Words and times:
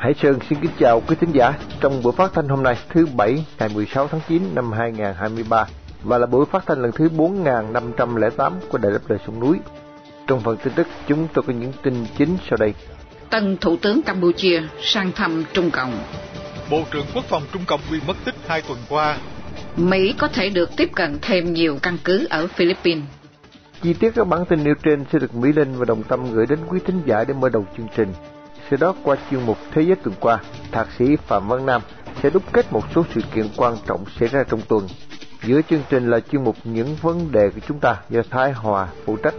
Hải 0.00 0.14
Sơn 0.14 0.38
xin 0.48 0.58
kính 0.60 0.70
chào 0.78 1.02
quý 1.06 1.16
thính 1.20 1.32
giả 1.32 1.52
trong 1.80 2.02
buổi 2.02 2.12
phát 2.12 2.32
thanh 2.34 2.48
hôm 2.48 2.62
nay 2.62 2.76
thứ 2.88 3.06
Bảy 3.16 3.44
ngày 3.58 3.68
16 3.74 4.08
tháng 4.08 4.20
9 4.28 4.42
năm 4.54 4.72
2023 4.72 5.66
và 6.02 6.18
là 6.18 6.26
buổi 6.26 6.46
phát 6.46 6.66
thanh 6.66 6.82
lần 6.82 6.92
thứ 6.92 7.08
4508 7.08 8.52
của 8.70 8.78
Đài 8.78 8.92
Đáp 8.92 8.98
Lời 9.08 9.18
Sông 9.26 9.40
Núi. 9.40 9.58
Trong 10.26 10.40
phần 10.40 10.56
tin 10.56 10.72
tức 10.76 10.86
chúng 11.08 11.28
tôi 11.34 11.44
có 11.46 11.52
những 11.52 11.72
tin 11.82 11.94
chính 12.18 12.36
sau 12.48 12.56
đây. 12.56 12.74
Tân 13.30 13.56
Thủ 13.60 13.76
tướng 13.76 14.02
Campuchia 14.02 14.62
sang 14.80 15.12
thăm 15.12 15.44
Trung 15.52 15.70
Cộng. 15.70 15.98
Bộ 16.70 16.82
trưởng 16.90 17.06
Quốc 17.14 17.24
phòng 17.24 17.42
Trung 17.52 17.62
Cộng 17.66 17.80
bị 17.92 17.98
mất 18.06 18.16
tích 18.24 18.34
hai 18.46 18.62
tuần 18.68 18.78
qua. 18.88 19.18
Mỹ 19.76 20.14
có 20.18 20.28
thể 20.28 20.50
được 20.50 20.70
tiếp 20.76 20.90
cận 20.94 21.18
thêm 21.22 21.52
nhiều 21.52 21.78
căn 21.82 21.96
cứ 22.04 22.26
ở 22.30 22.46
Philippines. 22.46 23.04
Chi 23.82 23.92
tiết 23.92 24.10
các 24.14 24.28
bản 24.28 24.44
tin 24.44 24.64
nêu 24.64 24.74
trên 24.82 25.04
sẽ 25.12 25.18
được 25.18 25.34
Mỹ 25.34 25.52
Linh 25.52 25.74
và 25.76 25.84
Đồng 25.84 26.02
Tâm 26.02 26.32
gửi 26.32 26.46
đến 26.46 26.58
quý 26.68 26.80
thính 26.86 27.02
giả 27.06 27.24
để 27.24 27.34
mở 27.34 27.48
đầu 27.48 27.66
chương 27.76 27.88
trình. 27.96 28.08
Sau 28.70 28.76
đó 28.80 28.94
qua 29.02 29.16
chuyên 29.30 29.46
mục 29.46 29.58
Thế 29.72 29.82
giới 29.82 29.96
tuần 29.96 30.14
qua, 30.20 30.38
Thạc 30.72 30.88
sĩ 30.98 31.16
Phạm 31.16 31.48
Văn 31.48 31.66
Nam 31.66 31.82
sẽ 32.22 32.30
đúc 32.30 32.42
kết 32.52 32.72
một 32.72 32.84
số 32.94 33.04
sự 33.14 33.20
kiện 33.34 33.46
quan 33.56 33.76
trọng 33.86 34.04
xảy 34.20 34.28
ra 34.28 34.44
trong 34.44 34.60
tuần. 34.68 34.88
Giữa 35.42 35.60
chương 35.70 35.82
trình 35.90 36.10
là 36.10 36.20
chuyên 36.20 36.44
mục 36.44 36.56
Những 36.64 36.96
vấn 37.02 37.32
đề 37.32 37.50
của 37.50 37.60
chúng 37.68 37.78
ta 37.80 37.96
do 38.10 38.22
Thái 38.30 38.52
Hòa 38.52 38.88
phụ 39.04 39.16
trách. 39.16 39.34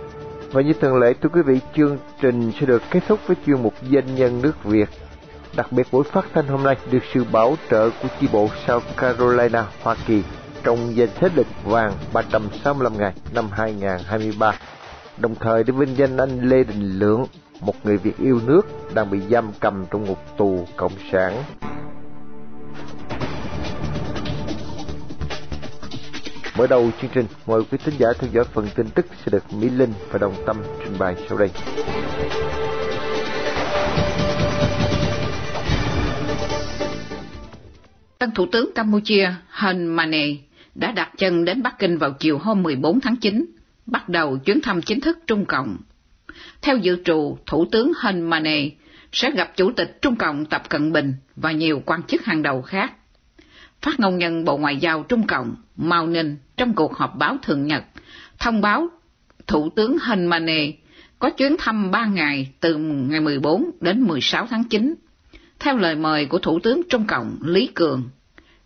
Và 0.52 0.62
như 0.62 0.74
thường 0.74 1.00
lệ, 1.00 1.14
thưa 1.14 1.30
quý 1.30 1.42
vị, 1.42 1.60
chương 1.76 1.98
trình 2.22 2.52
sẽ 2.60 2.66
được 2.66 2.82
kết 2.92 3.00
thúc 3.08 3.20
với 3.28 3.38
chuyên 3.46 3.62
mục 3.64 3.74
Danh 3.90 4.16
nhân 4.16 4.42
nước 4.42 4.64
Việt. 4.64 4.90
Đặc 5.56 5.72
biệt 5.72 5.88
buổi 5.92 6.04
phát 6.04 6.26
thanh 6.34 6.48
hôm 6.48 6.64
nay 6.64 6.76
được 6.92 7.04
sự 7.14 7.24
bảo 7.24 7.56
trợ 7.70 7.90
của 7.90 8.08
chi 8.20 8.28
bộ 8.32 8.50
South 8.68 8.86
Carolina, 8.98 9.66
Hoa 9.82 9.96
Kỳ 10.08 10.24
trong 10.64 10.96
danh 10.96 11.10
sách 11.22 11.32
lịch 11.36 11.64
vàng 11.64 11.94
365 12.14 12.98
ngày 12.98 13.14
năm 13.34 13.50
2023. 13.52 14.54
Đồng 15.18 15.36
thời 15.36 15.64
để 15.64 15.74
vinh 15.78 15.98
danh 15.98 16.18
anh 16.18 16.50
Lê 16.50 16.64
Đình 16.64 17.00
Lượng, 17.00 17.26
một 17.62 17.86
người 17.86 17.98
Việt 17.98 18.18
yêu 18.18 18.40
nước 18.46 18.62
đang 18.96 19.12
bị 19.12 19.20
giam 19.32 19.52
cầm 19.60 19.86
trong 19.92 20.06
ngục 20.06 20.38
tù 20.38 20.68
cộng 20.76 20.94
sản. 21.12 21.44
Mở 26.58 26.68
đầu 26.68 26.92
chương 27.02 27.12
trình, 27.14 27.26
mời 27.48 27.62
quý 27.72 27.78
thính 27.86 27.94
giả 27.98 28.08
theo 28.20 28.30
dõi 28.34 28.46
phần 28.54 28.68
tin 28.76 28.88
tức 28.96 29.06
sẽ 29.26 29.32
được 29.32 29.54
Mỹ 29.54 29.70
Linh 29.70 29.94
và 30.12 30.20
Đồng 30.20 30.34
Tâm 30.46 30.58
trình 30.84 30.94
bày 31.00 31.16
sau 31.30 31.38
đây. 31.38 31.50
Tân 38.20 38.32
Thủ 38.32 38.46
tướng 38.52 38.70
Campuchia 38.76 39.34
Hun 39.50 39.86
Mane 39.86 40.28
đã 40.76 40.92
đặt 40.92 41.10
chân 41.18 41.46
đến 41.46 41.64
Bắc 41.64 41.80
Kinh 41.80 41.98
vào 41.98 42.12
chiều 42.20 42.38
hôm 42.38 42.64
14 42.64 43.00
tháng 43.02 43.16
9, 43.16 43.46
bắt 43.86 44.10
đầu 44.10 44.38
chuyến 44.38 44.62
thăm 44.62 44.82
chính 44.82 45.02
thức 45.02 45.18
Trung 45.28 45.46
Cộng. 45.46 45.78
Theo 46.62 46.78
dự 46.78 46.98
trù, 47.06 47.38
Thủ 47.46 47.66
tướng 47.72 47.92
Hun 48.04 48.22
Mane 48.22 48.70
sẽ 49.12 49.32
gặp 49.32 49.52
Chủ 49.56 49.72
tịch 49.72 50.02
Trung 50.02 50.16
Cộng 50.16 50.46
Tập 50.46 50.70
Cận 50.70 50.92
Bình 50.92 51.14
và 51.36 51.52
nhiều 51.52 51.82
quan 51.86 52.04
chức 52.04 52.26
hàng 52.26 52.44
đầu 52.44 52.62
khác. 52.62 52.94
Phát 53.82 54.00
ngôn 54.00 54.18
nhân 54.18 54.46
Bộ 54.46 54.58
Ngoại 54.58 54.78
giao 54.78 55.04
Trung 55.04 55.28
Cộng 55.28 55.56
Mao 55.78 56.08
Ninh 56.08 56.38
trong 56.58 56.74
cuộc 56.74 56.98
họp 56.98 57.16
báo 57.16 57.38
thường 57.42 57.68
nhật 57.68 57.84
thông 58.40 58.62
báo 58.62 58.90
Thủ 59.48 59.70
tướng 59.76 59.98
Hun 60.00 60.26
Mane 60.26 60.72
có 61.20 61.30
chuyến 61.30 61.56
thăm 61.60 61.92
3 61.92 62.06
ngày 62.06 62.50
từ 62.60 62.78
ngày 62.78 63.20
14 63.20 63.72
đến 63.82 64.02
16 64.02 64.48
tháng 64.50 64.64
9, 64.64 64.96
theo 65.60 65.78
lời 65.78 65.96
mời 65.96 66.26
của 66.26 66.40
Thủ 66.40 66.60
tướng 66.60 66.82
Trung 66.90 67.06
Cộng 67.08 67.38
Lý 67.42 67.68
Cường. 67.68 68.04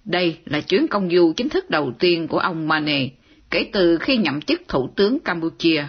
Đây 0.05 0.37
là 0.45 0.61
chuyến 0.61 0.87
công 0.87 1.09
du 1.09 1.33
chính 1.37 1.49
thức 1.49 1.69
đầu 1.69 1.91
tiên 1.99 2.27
của 2.27 2.39
ông 2.39 2.67
Mane 2.67 3.09
kể 3.49 3.69
từ 3.73 3.97
khi 3.97 4.17
nhậm 4.17 4.41
chức 4.41 4.61
Thủ 4.67 4.89
tướng 4.95 5.19
Campuchia, 5.19 5.85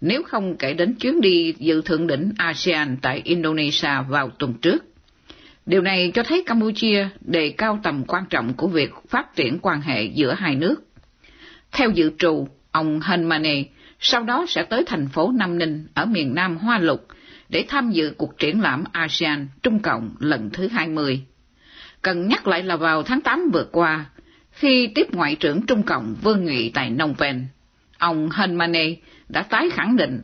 nếu 0.00 0.22
không 0.22 0.56
kể 0.56 0.74
đến 0.74 0.94
chuyến 0.94 1.20
đi 1.20 1.54
dự 1.58 1.82
thượng 1.82 2.06
đỉnh 2.06 2.32
ASEAN 2.38 2.96
tại 3.02 3.20
Indonesia 3.24 3.90
vào 4.08 4.30
tuần 4.30 4.54
trước. 4.54 4.84
Điều 5.66 5.82
này 5.82 6.12
cho 6.14 6.22
thấy 6.22 6.42
Campuchia 6.46 7.08
đề 7.20 7.54
cao 7.58 7.80
tầm 7.82 8.04
quan 8.06 8.24
trọng 8.30 8.54
của 8.54 8.68
việc 8.68 8.90
phát 9.08 9.36
triển 9.36 9.58
quan 9.62 9.80
hệ 9.80 10.04
giữa 10.04 10.34
hai 10.34 10.54
nước. 10.54 10.74
Theo 11.72 11.90
dự 11.90 12.10
trù, 12.18 12.48
ông 12.70 13.00
Hanmane 13.00 13.64
sau 14.00 14.22
đó 14.22 14.44
sẽ 14.48 14.62
tới 14.62 14.84
thành 14.86 15.08
phố 15.08 15.32
Nam 15.32 15.58
Ninh 15.58 15.86
ở 15.94 16.06
miền 16.06 16.34
Nam 16.34 16.56
Hoa 16.56 16.78
Lục 16.78 17.06
để 17.48 17.64
tham 17.68 17.90
dự 17.90 18.14
cuộc 18.16 18.38
triển 18.38 18.60
lãm 18.60 18.84
ASEAN 18.92 19.48
Trung 19.62 19.78
Cộng 19.78 20.10
lần 20.18 20.50
thứ 20.52 20.68
20. 20.68 21.20
Cần 22.02 22.28
nhắc 22.28 22.46
lại 22.46 22.62
là 22.62 22.76
vào 22.76 23.02
tháng 23.02 23.20
8 23.20 23.50
vừa 23.52 23.66
qua, 23.72 24.04
khi 24.50 24.88
tiếp 24.94 25.14
Ngoại 25.14 25.36
trưởng 25.36 25.66
Trung 25.66 25.82
Cộng 25.82 26.16
Vương 26.22 26.44
Nghị 26.44 26.70
tại 26.70 26.90
Nông 26.90 27.14
Penh, 27.14 27.46
ông 27.98 28.30
Hanmane 28.30 28.94
đã 29.28 29.42
tái 29.42 29.70
khẳng 29.70 29.96
định 29.96 30.20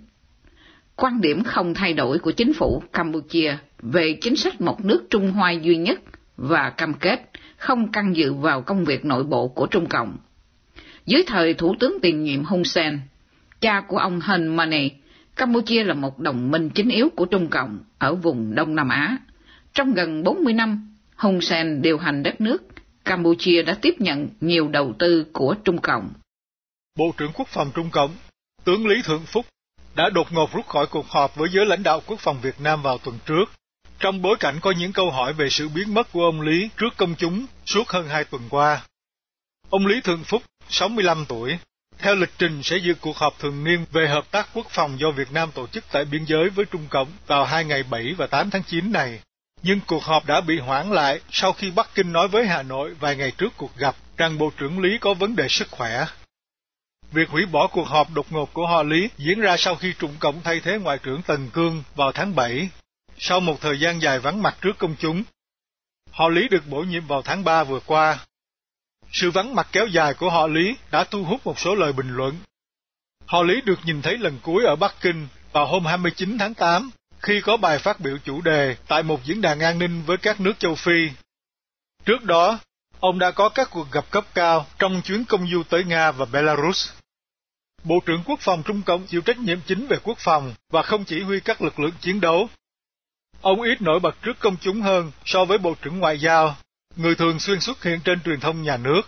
quan 0.97 1.21
điểm 1.21 1.45
không 1.45 1.75
thay 1.75 1.93
đổi 1.93 2.19
của 2.19 2.33
chính 2.33 2.53
phủ 2.53 2.83
Campuchia 2.93 3.57
về 3.79 4.19
chính 4.21 4.37
sách 4.37 4.61
một 4.61 4.85
nước 4.85 5.07
Trung 5.11 5.33
Hoa 5.33 5.51
duy 5.51 5.77
nhất 5.77 6.01
và 6.37 6.71
cam 6.71 6.95
kết 6.95 7.31
không 7.57 7.93
can 7.93 8.17
dự 8.17 8.33
vào 8.35 8.63
công 8.63 8.85
việc 8.85 9.05
nội 9.05 9.25
bộ 9.25 9.49
của 9.49 9.67
Trung 9.67 9.87
Cộng. 9.87 10.17
Dưới 11.07 11.25
thời 11.27 11.55
Thủ 11.55 11.75
tướng 11.81 11.99
tiền 12.03 12.23
nhiệm 12.23 12.45
Hun 12.45 12.65
Sen, 12.65 13.01
cha 13.61 13.81
của 13.81 13.99
ông 13.99 14.21
Hun 14.21 14.47
Mane, 14.47 14.89
Campuchia 15.37 15.85
là 15.85 15.95
một 15.95 16.19
đồng 16.19 16.51
minh 16.51 16.71
chính 16.71 16.89
yếu 16.89 17.09
của 17.17 17.25
Trung 17.25 17.49
Cộng 17.49 17.79
ở 17.99 18.15
vùng 18.15 18.55
Đông 18.55 18.75
Nam 18.75 18.89
Á. 18.89 19.17
Trong 19.75 19.95
gần 19.95 20.23
40 20.23 20.53
năm, 20.53 20.97
Hun 21.17 21.41
Sen 21.41 21.83
điều 21.83 21.99
hành 21.99 22.23
đất 22.23 22.41
nước, 22.41 22.63
Campuchia 23.05 23.63
đã 23.63 23.75
tiếp 23.75 23.95
nhận 23.99 24.29
nhiều 24.41 24.69
đầu 24.69 24.93
tư 24.99 25.25
của 25.33 25.55
Trung 25.65 25.79
Cộng. 25.79 26.09
Bộ 26.99 27.15
trưởng 27.17 27.33
Quốc 27.33 27.49
phòng 27.49 27.71
Trung 27.75 27.91
Cộng, 27.91 28.17
tướng 28.65 28.87
Lý 28.87 29.03
Thượng 29.03 29.25
Phúc, 29.27 29.47
đã 29.95 30.11
đột 30.11 30.33
ngột 30.33 30.53
rút 30.53 30.69
khỏi 30.69 30.87
cuộc 30.87 31.09
họp 31.09 31.37
với 31.37 31.49
giới 31.53 31.67
lãnh 31.67 31.83
đạo 31.83 32.03
quốc 32.07 32.21
phòng 32.21 32.41
Việt 32.43 32.61
Nam 32.61 32.83
vào 32.83 32.99
tuần 32.99 33.19
trước, 33.27 33.45
trong 33.99 34.23
bối 34.23 34.37
cảnh 34.41 34.59
có 34.61 34.71
những 34.71 34.93
câu 34.93 35.11
hỏi 35.11 35.33
về 35.33 35.49
sự 35.51 35.69
biến 35.69 35.95
mất 35.95 36.13
của 36.13 36.25
ông 36.25 36.41
Lý 36.41 36.69
trước 36.77 36.97
công 36.97 37.15
chúng 37.19 37.47
suốt 37.67 37.89
hơn 37.89 38.09
hai 38.09 38.25
tuần 38.25 38.43
qua. 38.49 38.83
Ông 39.71 39.87
Lý 39.87 40.01
Thượng 40.01 40.25
Phúc, 40.25 40.43
65 40.69 41.25
tuổi, 41.29 41.59
theo 41.99 42.15
lịch 42.15 42.33
trình 42.39 42.63
sẽ 42.63 42.77
dự 42.77 42.95
cuộc 43.01 43.17
họp 43.17 43.39
thường 43.39 43.65
niên 43.65 43.85
về 43.93 44.09
hợp 44.09 44.31
tác 44.31 44.49
quốc 44.55 44.67
phòng 44.71 45.01
do 45.01 45.11
Việt 45.11 45.33
Nam 45.33 45.51
tổ 45.55 45.67
chức 45.67 45.85
tại 45.93 46.05
biên 46.05 46.25
giới 46.25 46.49
với 46.49 46.65
Trung 46.65 46.87
Cộng 46.91 47.09
vào 47.27 47.45
hai 47.45 47.65
ngày 47.65 47.83
7 47.83 48.15
và 48.19 48.27
8 48.27 48.51
tháng 48.51 48.63
9 48.63 48.93
này. 48.93 49.21
Nhưng 49.63 49.81
cuộc 49.87 50.05
họp 50.05 50.27
đã 50.27 50.41
bị 50.41 50.59
hoãn 50.59 50.91
lại 50.91 51.21
sau 51.31 51.53
khi 51.53 51.71
Bắc 51.71 51.95
Kinh 51.95 52.13
nói 52.13 52.29
với 52.29 52.47
Hà 52.47 52.63
Nội 52.63 52.95
vài 53.01 53.17
ngày 53.17 53.33
trước 53.39 53.53
cuộc 53.57 53.77
gặp 53.77 53.97
rằng 54.17 54.39
Bộ 54.39 54.51
trưởng 54.57 54.81
Lý 54.81 54.99
có 54.99 55.15
vấn 55.15 55.37
đề 55.37 55.49
sức 55.49 55.71
khỏe. 55.71 56.07
Việc 57.13 57.29
hủy 57.29 57.47
bỏ 57.47 57.67
cuộc 57.67 57.89
họp 57.89 58.11
đột 58.15 58.33
ngột 58.33 58.53
của 58.53 58.67
họ 58.67 58.83
Lý 58.83 59.09
diễn 59.17 59.41
ra 59.41 59.57
sau 59.57 59.77
khi 59.77 59.95
Trung 59.99 60.15
Cộng 60.19 60.43
thay 60.43 60.61
thế 60.61 60.79
Ngoại 60.79 60.99
trưởng 61.03 61.23
Tần 61.23 61.51
Cương 61.51 61.83
vào 61.95 62.13
tháng 62.13 62.35
7, 62.35 62.69
sau 63.19 63.41
một 63.41 63.61
thời 63.61 63.81
gian 63.81 64.03
dài 64.03 64.19
vắng 64.19 64.43
mặt 64.43 64.57
trước 64.61 64.79
công 64.79 64.95
chúng. 64.99 65.23
Họ 66.11 66.29
Lý 66.29 66.49
được 66.49 66.67
bổ 66.67 66.81
nhiệm 66.81 67.07
vào 67.07 67.23
tháng 67.23 67.45
3 67.45 67.65
vừa 67.65 67.81
qua. 67.81 68.19
Sự 69.13 69.31
vắng 69.31 69.55
mặt 69.55 69.69
kéo 69.73 69.87
dài 69.87 70.15
của 70.15 70.31
họ 70.31 70.47
Lý 70.47 70.77
đã 70.91 71.05
thu 71.05 71.25
hút 71.25 71.47
một 71.47 71.59
số 71.59 71.75
lời 71.75 71.93
bình 71.93 72.09
luận. 72.09 72.37
Họ 73.27 73.43
Lý 73.43 73.61
được 73.61 73.79
nhìn 73.85 74.03
thấy 74.03 74.19
lần 74.19 74.39
cuối 74.43 74.65
ở 74.65 74.77
Bắc 74.77 74.95
Kinh 75.01 75.29
vào 75.53 75.67
hôm 75.67 75.87
29 75.87 76.39
tháng 76.39 76.55
8 76.55 76.91
khi 77.19 77.41
có 77.41 77.57
bài 77.57 77.79
phát 77.79 78.01
biểu 78.01 78.19
chủ 78.25 78.41
đề 78.41 78.77
tại 78.89 79.03
một 79.03 79.25
diễn 79.25 79.41
đàn 79.41 79.61
an 79.61 79.79
ninh 79.79 80.03
với 80.07 80.17
các 80.17 80.41
nước 80.41 80.59
châu 80.59 80.75
Phi. 80.75 81.11
Trước 82.05 82.25
đó, 82.25 82.59
ông 83.01 83.19
đã 83.19 83.31
có 83.31 83.49
các 83.49 83.69
cuộc 83.71 83.91
gặp 83.93 84.11
cấp 84.11 84.25
cao 84.35 84.67
trong 84.79 85.03
chuyến 85.03 85.25
công 85.25 85.49
du 85.49 85.63
tới 85.63 85.85
Nga 85.85 86.13
và 86.13 86.25
Belarus. 86.25 86.91
Bộ 87.85 88.01
trưởng 88.07 88.23
Quốc 88.27 88.41
phòng 88.41 88.63
Trung 88.63 88.83
Cộng 88.83 89.07
chịu 89.07 89.21
trách 89.21 89.39
nhiệm 89.39 89.61
chính 89.67 89.87
về 89.87 89.97
quốc 90.03 90.19
phòng 90.19 90.55
và 90.71 90.83
không 90.83 91.05
chỉ 91.05 91.23
huy 91.23 91.41
các 91.41 91.63
lực 91.63 91.81
lượng 91.81 91.93
chiến 92.01 92.21
đấu. 92.21 92.49
Ông 93.41 93.63
ít 93.63 93.83
nổi 93.83 94.01
bật 94.01 94.15
trước 94.23 94.39
công 94.39 94.57
chúng 94.61 94.83
hơn 94.83 95.13
so 95.25 95.45
với 95.45 95.59
Bộ 95.59 95.75
trưởng 95.83 95.99
Ngoại 95.99 96.21
giao, 96.21 96.57
người 96.97 97.15
thường 97.15 97.39
xuyên 97.39 97.61
xuất 97.61 97.83
hiện 97.83 98.01
trên 98.05 98.23
truyền 98.23 98.41
thông 98.41 98.63
nhà 98.63 98.77
nước. 98.77 99.03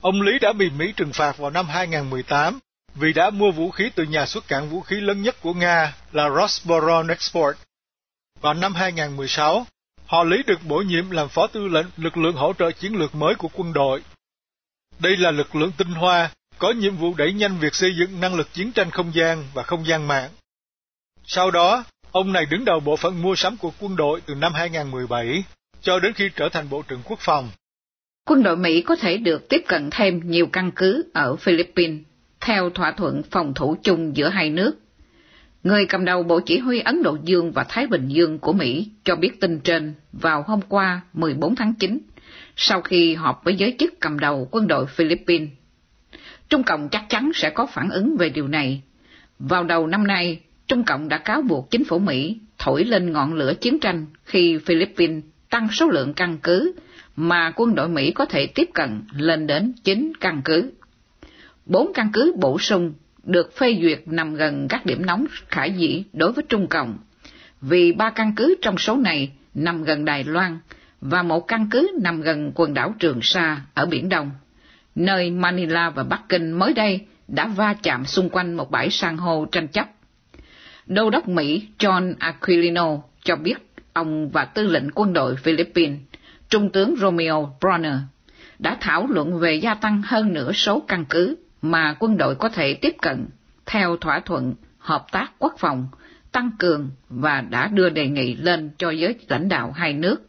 Ông 0.00 0.22
Lý 0.22 0.38
đã 0.38 0.52
bị 0.52 0.70
Mỹ 0.70 0.92
trừng 0.96 1.12
phạt 1.12 1.38
vào 1.38 1.50
năm 1.50 1.66
2018 1.66 2.58
vì 2.94 3.12
đã 3.12 3.30
mua 3.30 3.50
vũ 3.50 3.70
khí 3.70 3.90
từ 3.94 4.04
nhà 4.04 4.26
xuất 4.26 4.48
cảng 4.48 4.70
vũ 4.70 4.80
khí 4.80 4.96
lớn 4.96 5.22
nhất 5.22 5.36
của 5.42 5.54
Nga 5.54 5.94
là 6.12 6.30
Rosboron 6.30 7.08
Export. 7.08 7.56
Vào 8.40 8.54
năm 8.54 8.74
2016, 8.74 9.66
họ 10.06 10.24
Lý 10.24 10.42
được 10.46 10.62
bổ 10.64 10.76
nhiệm 10.76 11.10
làm 11.10 11.28
phó 11.28 11.46
tư 11.46 11.68
lệnh 11.68 11.86
lực 11.96 12.16
lượng 12.16 12.36
hỗ 12.36 12.52
trợ 12.52 12.72
chiến 12.72 12.94
lược 12.94 13.14
mới 13.14 13.34
của 13.34 13.48
quân 13.52 13.72
đội. 13.72 14.02
Đây 14.98 15.16
là 15.16 15.30
lực 15.30 15.54
lượng 15.54 15.72
tinh 15.76 15.92
hoa, 15.92 16.30
có 16.62 16.72
nhiệm 16.72 16.96
vụ 16.96 17.14
đẩy 17.18 17.32
nhanh 17.32 17.58
việc 17.60 17.74
xây 17.74 17.96
dựng 17.96 18.20
năng 18.20 18.34
lực 18.34 18.52
chiến 18.52 18.72
tranh 18.72 18.90
không 18.90 19.14
gian 19.14 19.44
và 19.54 19.62
không 19.62 19.86
gian 19.86 20.08
mạng. 20.08 20.30
Sau 21.24 21.50
đó, 21.50 21.84
ông 22.12 22.32
này 22.32 22.46
đứng 22.50 22.64
đầu 22.64 22.80
bộ 22.80 22.96
phận 22.96 23.22
mua 23.22 23.34
sắm 23.34 23.56
của 23.56 23.70
quân 23.80 23.96
đội 23.96 24.20
từ 24.26 24.34
năm 24.34 24.52
2017 24.54 25.44
cho 25.80 25.98
đến 25.98 26.12
khi 26.12 26.30
trở 26.36 26.48
thành 26.48 26.70
Bộ 26.70 26.82
trưởng 26.88 27.00
Quốc 27.04 27.18
phòng. 27.22 27.48
Quân 28.26 28.42
đội 28.42 28.56
Mỹ 28.56 28.82
có 28.82 28.96
thể 28.96 29.16
được 29.16 29.48
tiếp 29.48 29.64
cận 29.68 29.90
thêm 29.90 30.20
nhiều 30.24 30.46
căn 30.46 30.70
cứ 30.76 31.04
ở 31.14 31.36
Philippines 31.36 32.00
theo 32.40 32.70
thỏa 32.70 32.92
thuận 32.92 33.22
phòng 33.30 33.54
thủ 33.54 33.76
chung 33.82 34.16
giữa 34.16 34.28
hai 34.28 34.50
nước. 34.50 34.74
Người 35.62 35.86
cầm 35.86 36.04
đầu 36.04 36.22
Bộ 36.22 36.40
Chỉ 36.40 36.58
huy 36.58 36.80
Ấn 36.80 37.02
Độ 37.02 37.16
Dương 37.24 37.52
và 37.52 37.64
Thái 37.68 37.86
Bình 37.86 38.08
Dương 38.08 38.38
của 38.38 38.52
Mỹ 38.52 38.88
cho 39.04 39.16
biết 39.16 39.40
tin 39.40 39.60
trên 39.60 39.94
vào 40.12 40.44
hôm 40.46 40.60
qua 40.68 41.00
14 41.12 41.56
tháng 41.56 41.74
9, 41.74 41.98
sau 42.56 42.82
khi 42.82 43.14
họp 43.14 43.44
với 43.44 43.54
giới 43.54 43.76
chức 43.78 43.94
cầm 44.00 44.18
đầu 44.18 44.48
quân 44.50 44.68
đội 44.68 44.86
Philippines. 44.86 45.48
Trung 46.52 46.62
Cộng 46.62 46.88
chắc 46.88 47.04
chắn 47.08 47.30
sẽ 47.34 47.50
có 47.50 47.66
phản 47.66 47.90
ứng 47.90 48.16
về 48.16 48.28
điều 48.28 48.48
này. 48.48 48.82
Vào 49.38 49.64
đầu 49.64 49.86
năm 49.86 50.06
nay, 50.06 50.40
Trung 50.66 50.84
Cộng 50.84 51.08
đã 51.08 51.18
cáo 51.18 51.42
buộc 51.42 51.70
chính 51.70 51.84
phủ 51.84 51.98
Mỹ 51.98 52.38
thổi 52.58 52.84
lên 52.84 53.12
ngọn 53.12 53.34
lửa 53.34 53.54
chiến 53.60 53.80
tranh 53.80 54.06
khi 54.24 54.58
Philippines 54.66 55.24
tăng 55.50 55.68
số 55.72 55.88
lượng 55.88 56.14
căn 56.14 56.38
cứ 56.42 56.74
mà 57.16 57.52
quân 57.56 57.74
đội 57.74 57.88
Mỹ 57.88 58.10
có 58.10 58.24
thể 58.24 58.46
tiếp 58.46 58.70
cận 58.74 59.02
lên 59.16 59.46
đến 59.46 59.72
9 59.84 60.12
căn 60.20 60.42
cứ. 60.44 60.72
Bốn 61.66 61.92
căn 61.94 62.10
cứ 62.12 62.34
bổ 62.38 62.58
sung 62.58 62.92
được 63.24 63.56
phê 63.56 63.78
duyệt 63.82 64.02
nằm 64.06 64.34
gần 64.34 64.68
các 64.68 64.86
điểm 64.86 65.06
nóng 65.06 65.26
khả 65.48 65.64
dĩ 65.64 66.04
đối 66.12 66.32
với 66.32 66.44
Trung 66.48 66.66
Cộng, 66.66 66.98
vì 67.60 67.92
ba 67.92 68.10
căn 68.10 68.32
cứ 68.36 68.54
trong 68.62 68.78
số 68.78 68.96
này 68.96 69.32
nằm 69.54 69.84
gần 69.84 70.04
Đài 70.04 70.24
Loan 70.24 70.58
và 71.00 71.22
một 71.22 71.48
căn 71.48 71.68
cứ 71.70 71.90
nằm 72.02 72.20
gần 72.20 72.52
quần 72.54 72.74
đảo 72.74 72.94
Trường 72.98 73.18
Sa 73.22 73.60
ở 73.74 73.86
Biển 73.86 74.08
Đông, 74.08 74.30
nơi 74.94 75.30
Manila 75.30 75.90
và 75.90 76.02
Bắc 76.02 76.28
Kinh 76.28 76.52
mới 76.52 76.74
đây 76.74 77.06
đã 77.28 77.46
va 77.46 77.74
chạm 77.82 78.04
xung 78.04 78.28
quanh 78.28 78.54
một 78.54 78.70
bãi 78.70 78.90
san 78.90 79.16
hô 79.16 79.46
tranh 79.52 79.68
chấp. 79.68 79.88
Đô 80.86 81.10
đốc 81.10 81.28
Mỹ 81.28 81.68
John 81.78 82.14
Aquilino 82.18 82.98
cho 83.24 83.36
biết 83.36 83.54
ông 83.92 84.30
và 84.30 84.44
tư 84.44 84.66
lệnh 84.66 84.90
quân 84.94 85.12
đội 85.12 85.36
Philippines, 85.36 85.98
Trung 86.48 86.70
tướng 86.72 86.96
Romeo 86.96 87.56
Bronner, 87.60 87.96
đã 88.58 88.76
thảo 88.80 89.06
luận 89.06 89.38
về 89.38 89.54
gia 89.54 89.74
tăng 89.74 90.02
hơn 90.02 90.32
nửa 90.32 90.52
số 90.52 90.82
căn 90.88 91.04
cứ 91.04 91.36
mà 91.62 91.96
quân 91.98 92.16
đội 92.16 92.34
có 92.34 92.48
thể 92.48 92.74
tiếp 92.74 92.96
cận 93.02 93.28
theo 93.66 93.96
thỏa 93.96 94.20
thuận 94.20 94.54
hợp 94.78 95.06
tác 95.12 95.32
quốc 95.38 95.54
phòng, 95.58 95.88
tăng 96.32 96.50
cường 96.58 96.90
và 97.08 97.40
đã 97.40 97.68
đưa 97.68 97.90
đề 97.90 98.08
nghị 98.08 98.34
lên 98.34 98.70
cho 98.78 98.90
giới 98.90 99.14
lãnh 99.28 99.48
đạo 99.48 99.72
hai 99.72 99.92
nước. 99.92 100.28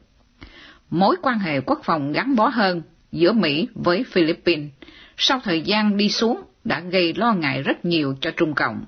Mối 0.89 1.15
quan 1.21 1.39
hệ 1.39 1.61
quốc 1.61 1.81
phòng 1.83 2.11
gắn 2.11 2.35
bó 2.35 2.47
hơn 2.47 2.81
giữa 3.13 3.33
Mỹ 3.33 3.67
với 3.75 4.03
Philippines 4.03 4.69
sau 5.17 5.39
thời 5.43 5.61
gian 5.61 5.97
đi 5.97 6.09
xuống 6.09 6.41
đã 6.63 6.79
gây 6.79 7.13
lo 7.13 7.33
ngại 7.33 7.61
rất 7.61 7.85
nhiều 7.85 8.15
cho 8.21 8.31
Trung 8.31 8.53
Cộng. 8.53 8.85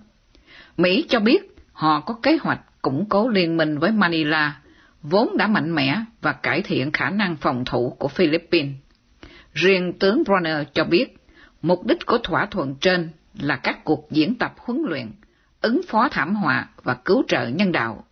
Mỹ 0.77 1.05
cho 1.09 1.19
biết 1.19 1.55
họ 1.73 1.99
có 1.99 2.19
kế 2.23 2.37
hoạch 2.41 2.81
củng 2.81 3.05
cố 3.09 3.29
liên 3.29 3.57
minh 3.57 3.77
với 3.77 3.91
Manila, 3.91 4.61
vốn 5.01 5.37
đã 5.37 5.47
mạnh 5.47 5.75
mẽ 5.75 6.01
và 6.21 6.31
cải 6.33 6.61
thiện 6.61 6.91
khả 6.91 7.09
năng 7.09 7.35
phòng 7.35 7.65
thủ 7.65 7.95
của 7.99 8.07
Philippines. 8.07 8.73
Riêng 9.53 9.93
tướng 9.99 10.23
Bronner 10.23 10.67
cho 10.73 10.83
biết 10.83 11.17
Mục 11.61 11.85
đích 11.85 12.05
của 12.05 12.17
thỏa 12.17 12.45
thuận 12.45 12.75
trên 12.81 13.09
là 13.39 13.55
các 13.55 13.83
cuộc 13.83 14.07
diễn 14.11 14.35
tập 14.35 14.53
huấn 14.57 14.81
luyện, 14.85 15.11
ứng 15.61 15.81
phó 15.87 16.09
thảm 16.09 16.35
họa 16.35 16.69
và 16.83 16.93
cứu 16.93 17.23
trợ 17.27 17.47
nhân 17.47 17.71
đạo. 17.71 18.05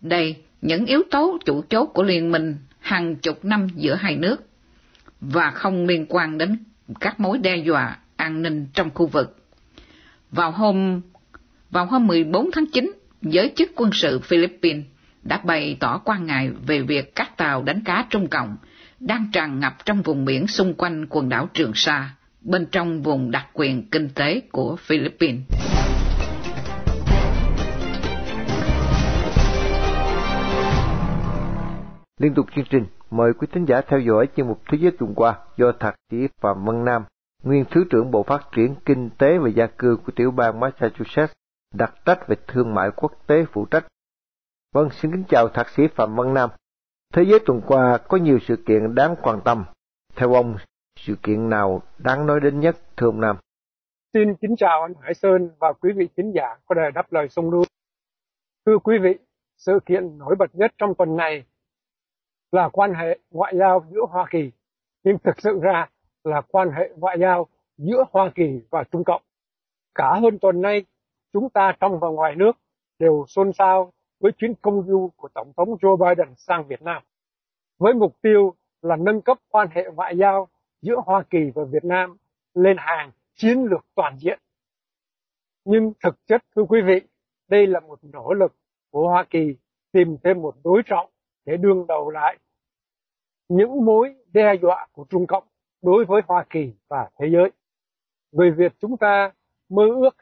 Đây, 0.00 0.36
những 0.62 0.86
yếu 0.86 1.02
tố 1.10 1.38
chủ 1.44 1.62
chốt 1.68 1.84
của 1.84 2.02
liên 2.02 2.32
minh 2.32 2.56
hàng 2.80 3.16
chục 3.16 3.44
năm 3.44 3.66
giữa 3.74 3.94
hai 3.94 4.16
nước 4.16 4.51
và 5.22 5.50
không 5.50 5.86
liên 5.86 6.06
quan 6.08 6.38
đến 6.38 6.58
các 7.00 7.20
mối 7.20 7.38
đe 7.38 7.56
dọa 7.56 7.98
an 8.16 8.42
ninh 8.42 8.66
trong 8.74 8.90
khu 8.94 9.06
vực. 9.06 9.36
Vào 10.30 10.50
hôm 10.50 11.00
vào 11.70 11.86
hôm 11.86 12.06
14 12.06 12.50
tháng 12.52 12.66
9, 12.72 12.92
giới 13.22 13.52
chức 13.56 13.70
quân 13.76 13.90
sự 13.92 14.18
Philippines 14.18 14.84
đã 15.22 15.40
bày 15.44 15.76
tỏ 15.80 15.98
quan 16.04 16.26
ngại 16.26 16.50
về 16.66 16.82
việc 16.82 17.14
các 17.14 17.36
tàu 17.36 17.62
đánh 17.62 17.82
cá 17.84 18.06
Trung 18.10 18.28
Cộng 18.28 18.56
đang 19.00 19.30
tràn 19.32 19.60
ngập 19.60 19.84
trong 19.84 20.02
vùng 20.02 20.24
biển 20.24 20.46
xung 20.46 20.74
quanh 20.74 21.06
quần 21.10 21.28
đảo 21.28 21.48
Trường 21.54 21.72
Sa 21.74 22.10
bên 22.40 22.66
trong 22.72 23.02
vùng 23.02 23.30
đặc 23.30 23.46
quyền 23.52 23.88
kinh 23.90 24.08
tế 24.08 24.40
của 24.52 24.76
Philippines. 24.76 25.40
Liên 32.18 32.34
tục 32.34 32.46
chương 32.56 32.64
trình, 32.70 32.84
mời 33.12 33.32
quý 33.32 33.46
thính 33.52 33.64
giả 33.64 33.80
theo 33.80 34.00
dõi 34.00 34.28
chương 34.36 34.48
mục 34.48 34.60
Thế 34.68 34.78
giới 34.80 34.92
tuần 34.98 35.14
qua 35.14 35.38
do 35.56 35.72
Thạc 35.80 35.94
sĩ 36.10 36.28
Phạm 36.40 36.64
Văn 36.64 36.84
Nam, 36.84 37.04
nguyên 37.42 37.64
Thứ 37.70 37.84
trưởng 37.90 38.10
Bộ 38.10 38.22
Phát 38.22 38.48
triển 38.52 38.74
Kinh 38.84 39.10
tế 39.18 39.38
và 39.38 39.48
Gia 39.48 39.66
cư 39.66 39.96
của 40.06 40.12
tiểu 40.16 40.30
bang 40.30 40.60
Massachusetts, 40.60 41.32
đặc 41.74 41.94
trách 42.04 42.28
về 42.28 42.36
thương 42.46 42.74
mại 42.74 42.90
quốc 42.96 43.12
tế 43.26 43.44
phụ 43.52 43.66
trách. 43.66 43.86
Vâng, 44.74 44.90
xin 44.90 45.12
kính 45.12 45.24
chào 45.28 45.48
Thạc 45.48 45.68
sĩ 45.68 45.82
Phạm 45.94 46.16
Văn 46.16 46.34
Nam. 46.34 46.50
Thế 47.12 47.22
giới 47.22 47.38
tuần 47.46 47.60
qua 47.66 47.98
có 48.08 48.16
nhiều 48.16 48.38
sự 48.38 48.56
kiện 48.66 48.94
đáng 48.94 49.14
quan 49.22 49.40
tâm. 49.44 49.64
Theo 50.16 50.32
ông, 50.32 50.56
sự 50.96 51.14
kiện 51.22 51.48
nào 51.48 51.82
đáng 51.98 52.26
nói 52.26 52.40
đến 52.40 52.60
nhất, 52.60 52.76
thưa 52.96 53.06
ông 53.06 53.20
Nam? 53.20 53.36
Xin 54.14 54.34
kính 54.34 54.56
chào 54.56 54.82
anh 54.82 54.94
Hải 55.00 55.14
Sơn 55.14 55.50
và 55.58 55.72
quý 55.72 55.92
vị 55.96 56.08
khán 56.16 56.32
giả 56.32 56.56
có 56.66 56.74
đề 56.74 56.90
đáp 56.94 57.12
lời 57.12 57.28
sông 57.28 57.50
núi. 57.50 57.64
Thưa 58.66 58.78
quý 58.78 58.98
vị, 58.98 59.18
sự 59.56 59.78
kiện 59.86 60.18
nổi 60.18 60.34
bật 60.38 60.54
nhất 60.54 60.72
trong 60.78 60.94
tuần 60.94 61.16
này 61.16 61.44
là 62.52 62.68
quan 62.68 62.94
hệ 62.94 63.18
ngoại 63.30 63.54
giao 63.58 63.86
giữa 63.90 64.00
Hoa 64.08 64.26
Kỳ, 64.30 64.50
nhưng 65.04 65.16
thực 65.24 65.40
sự 65.40 65.60
ra 65.62 65.88
là 66.24 66.40
quan 66.40 66.70
hệ 66.70 66.90
ngoại 66.96 67.18
giao 67.20 67.46
giữa 67.76 68.04
Hoa 68.12 68.30
Kỳ 68.34 68.60
và 68.70 68.84
Trung 68.92 69.04
Cộng. 69.04 69.22
Cả 69.94 70.18
hơn 70.22 70.38
tuần 70.38 70.60
nay, 70.60 70.84
chúng 71.32 71.50
ta 71.50 71.72
trong 71.80 72.00
và 72.00 72.08
ngoài 72.08 72.34
nước 72.36 72.52
đều 72.98 73.24
xôn 73.28 73.52
xao 73.52 73.92
với 74.20 74.32
chuyến 74.32 74.54
công 74.54 74.82
du 74.86 75.10
của 75.16 75.28
Tổng 75.34 75.52
thống 75.56 75.68
Joe 75.68 75.96
Biden 75.96 76.34
sang 76.36 76.66
Việt 76.68 76.82
Nam, 76.82 77.02
với 77.78 77.94
mục 77.94 78.16
tiêu 78.22 78.54
là 78.82 78.96
nâng 78.96 79.20
cấp 79.20 79.38
quan 79.50 79.68
hệ 79.70 79.84
ngoại 79.94 80.16
giao 80.16 80.48
giữa 80.82 80.96
Hoa 81.06 81.22
Kỳ 81.30 81.50
và 81.54 81.64
Việt 81.64 81.84
Nam 81.84 82.16
lên 82.54 82.76
hàng 82.78 83.10
chiến 83.34 83.64
lược 83.64 83.86
toàn 83.94 84.16
diện. 84.18 84.38
Nhưng 85.64 85.92
thực 86.04 86.26
chất 86.26 86.42
thưa 86.56 86.62
quý 86.62 86.80
vị, 86.86 87.00
đây 87.48 87.66
là 87.66 87.80
một 87.80 87.98
nỗ 88.02 88.32
lực 88.32 88.54
của 88.90 89.08
Hoa 89.08 89.24
Kỳ 89.30 89.56
tìm 89.92 90.16
thêm 90.24 90.42
một 90.42 90.54
đối 90.64 90.82
trọng 90.86 91.10
để 91.44 91.56
đương 91.56 91.86
đầu 91.86 92.10
lại 92.10 92.38
những 93.48 93.84
mối 93.84 94.14
đe 94.32 94.54
dọa 94.62 94.86
của 94.92 95.04
Trung 95.10 95.26
Cộng 95.26 95.44
đối 95.82 96.04
với 96.04 96.22
Hoa 96.26 96.44
Kỳ 96.50 96.72
và 96.88 97.10
thế 97.18 97.26
giới. 97.32 97.50
Người 98.32 98.50
Việt 98.50 98.72
chúng 98.80 98.96
ta 98.96 99.32
mơ 99.68 99.82
ước 99.88 100.16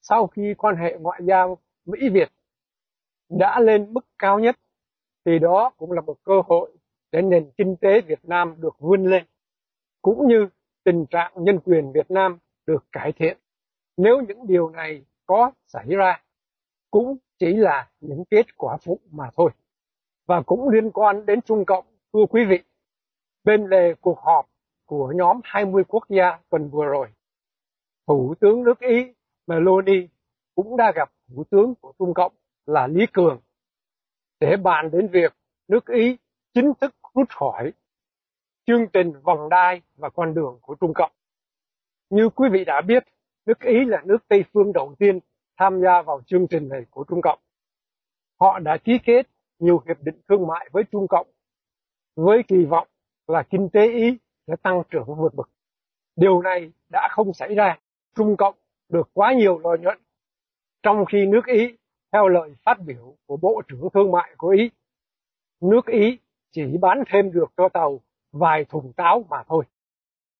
sau 0.00 0.26
khi 0.26 0.54
quan 0.58 0.76
hệ 0.76 0.96
ngoại 1.00 1.20
giao 1.24 1.58
Mỹ-Việt 1.84 2.32
đã 3.28 3.60
lên 3.60 3.92
mức 3.92 4.06
cao 4.18 4.38
nhất 4.38 4.56
thì 5.24 5.38
đó 5.38 5.70
cũng 5.76 5.92
là 5.92 6.00
một 6.00 6.16
cơ 6.22 6.42
hội 6.46 6.72
để 7.12 7.22
nền 7.22 7.50
kinh 7.56 7.76
tế 7.76 8.00
Việt 8.00 8.24
Nam 8.24 8.54
được 8.58 8.78
vươn 8.78 9.04
lên 9.06 9.24
cũng 10.02 10.28
như 10.28 10.48
tình 10.84 11.06
trạng 11.06 11.32
nhân 11.36 11.60
quyền 11.64 11.92
Việt 11.92 12.10
Nam 12.10 12.38
được 12.66 12.84
cải 12.92 13.12
thiện. 13.12 13.38
Nếu 13.96 14.20
những 14.28 14.46
điều 14.46 14.70
này 14.70 15.04
có 15.26 15.50
xảy 15.66 15.86
ra, 15.88 16.22
cũng 16.90 17.16
chỉ 17.38 17.46
là 17.46 17.90
những 18.00 18.24
kết 18.30 18.56
quả 18.56 18.76
phụ 18.76 19.00
mà 19.10 19.30
thôi. 19.36 19.50
Và 20.26 20.42
cũng 20.42 20.68
liên 20.68 20.90
quan 20.90 21.26
đến 21.26 21.40
Trung 21.40 21.64
Cộng, 21.64 21.84
thưa 22.12 22.26
quý 22.30 22.44
vị, 22.44 22.58
bên 23.44 23.66
lề 23.66 23.94
cuộc 24.00 24.18
họp 24.18 24.48
của 24.86 25.12
nhóm 25.16 25.40
20 25.44 25.84
quốc 25.88 26.04
gia 26.08 26.38
tuần 26.50 26.70
vừa 26.70 26.84
rồi, 26.84 27.08
Thủ 28.06 28.34
tướng 28.40 28.64
nước 28.64 28.80
Ý 28.80 29.12
Meloni 29.46 30.08
cũng 30.54 30.76
đã 30.76 30.92
gặp 30.94 31.12
Thủ 31.28 31.44
tướng 31.50 31.74
của 31.74 31.92
Trung 31.98 32.14
Cộng 32.14 32.32
là 32.66 32.86
Lý 32.86 33.06
Cường 33.12 33.40
để 34.40 34.56
bàn 34.56 34.90
đến 34.90 35.08
việc 35.08 35.34
nước 35.68 35.86
Ý 35.86 36.16
chính 36.54 36.72
thức 36.80 36.94
rút 37.14 37.28
khỏi 37.28 37.72
chương 38.66 38.86
trình 38.92 39.12
vòng 39.22 39.48
đai 39.48 39.82
và 39.96 40.10
con 40.10 40.34
đường 40.34 40.58
của 40.62 40.74
Trung 40.74 40.92
Cộng. 40.94 41.12
Như 42.10 42.28
quý 42.28 42.48
vị 42.52 42.64
đã 42.64 42.80
biết, 42.80 43.04
nước 43.46 43.60
Ý 43.60 43.84
là 43.84 44.02
nước 44.04 44.28
Tây 44.28 44.44
phương 44.52 44.72
đầu 44.72 44.94
tiên 44.98 45.20
tham 45.58 45.80
gia 45.80 46.02
vào 46.02 46.20
chương 46.26 46.46
trình 46.50 46.68
này 46.68 46.84
của 46.90 47.04
Trung 47.08 47.20
Cộng. 47.22 47.38
Họ 48.40 48.58
đã 48.58 48.76
ký 48.84 48.98
kết 49.04 49.26
nhiều 49.62 49.82
hiệp 49.86 49.96
định 50.00 50.20
thương 50.28 50.46
mại 50.46 50.68
với 50.72 50.84
Trung 50.92 51.06
Cộng 51.08 51.26
với 52.16 52.42
kỳ 52.48 52.64
vọng 52.64 52.88
là 53.26 53.42
kinh 53.42 53.68
tế 53.68 53.86
Ý 53.92 54.18
sẽ 54.46 54.56
tăng 54.62 54.82
trưởng 54.90 55.14
vượt 55.16 55.34
bậc. 55.34 55.48
Điều 56.16 56.42
này 56.42 56.72
đã 56.90 57.08
không 57.10 57.32
xảy 57.32 57.54
ra. 57.54 57.78
Trung 58.16 58.36
Cộng 58.36 58.54
được 58.88 59.10
quá 59.12 59.32
nhiều 59.32 59.58
lợi 59.58 59.78
nhuận, 59.78 59.98
trong 60.82 61.04
khi 61.04 61.26
nước 61.26 61.46
Ý, 61.46 61.76
theo 62.12 62.28
lời 62.28 62.54
phát 62.64 62.78
biểu 62.86 63.14
của 63.26 63.36
Bộ 63.36 63.62
trưởng 63.68 63.88
Thương 63.94 64.10
mại 64.12 64.34
của 64.36 64.48
Ý, 64.48 64.70
nước 65.60 65.86
Ý 65.86 66.18
chỉ 66.50 66.76
bán 66.80 67.02
thêm 67.12 67.32
được 67.32 67.52
cho 67.56 67.68
tàu 67.68 68.00
vài 68.32 68.64
thùng 68.64 68.92
táo 68.92 69.24
mà 69.28 69.42
thôi. 69.48 69.64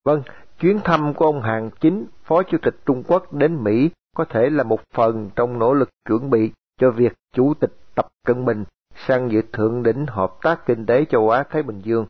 Vâng, 0.05 0.23
chuyến 0.59 0.79
thăm 0.85 1.15
của 1.17 1.25
ông 1.25 1.43
Hàng 1.43 1.71
Chính, 1.81 2.07
Phó 2.25 2.43
Chủ 2.43 2.59
tịch 2.63 2.75
Trung 2.87 3.03
Quốc 3.09 3.33
đến 3.33 3.65
Mỹ 3.65 3.91
có 4.17 4.25
thể 4.25 4.51
là 4.51 4.65
một 4.65 4.81
phần 4.95 5.31
trong 5.37 5.59
nỗ 5.59 5.75
lực 5.75 5.89
chuẩn 6.09 6.31
bị 6.31 6.53
cho 6.81 6.91
việc 6.91 7.13
Chủ 7.33 7.55
tịch 7.61 7.73
Tập 7.95 8.07
Cận 8.27 8.45
Bình 8.45 8.65
sang 8.95 9.31
dự 9.31 9.43
thượng 9.53 9.83
đỉnh 9.83 10.07
hợp 10.07 10.35
tác 10.43 10.67
kinh 10.67 10.87
tế 10.87 11.05
châu 11.05 11.31
Á 11.31 11.45
Thái 11.51 11.63
Bình 11.63 11.81
Dương, 11.81 12.07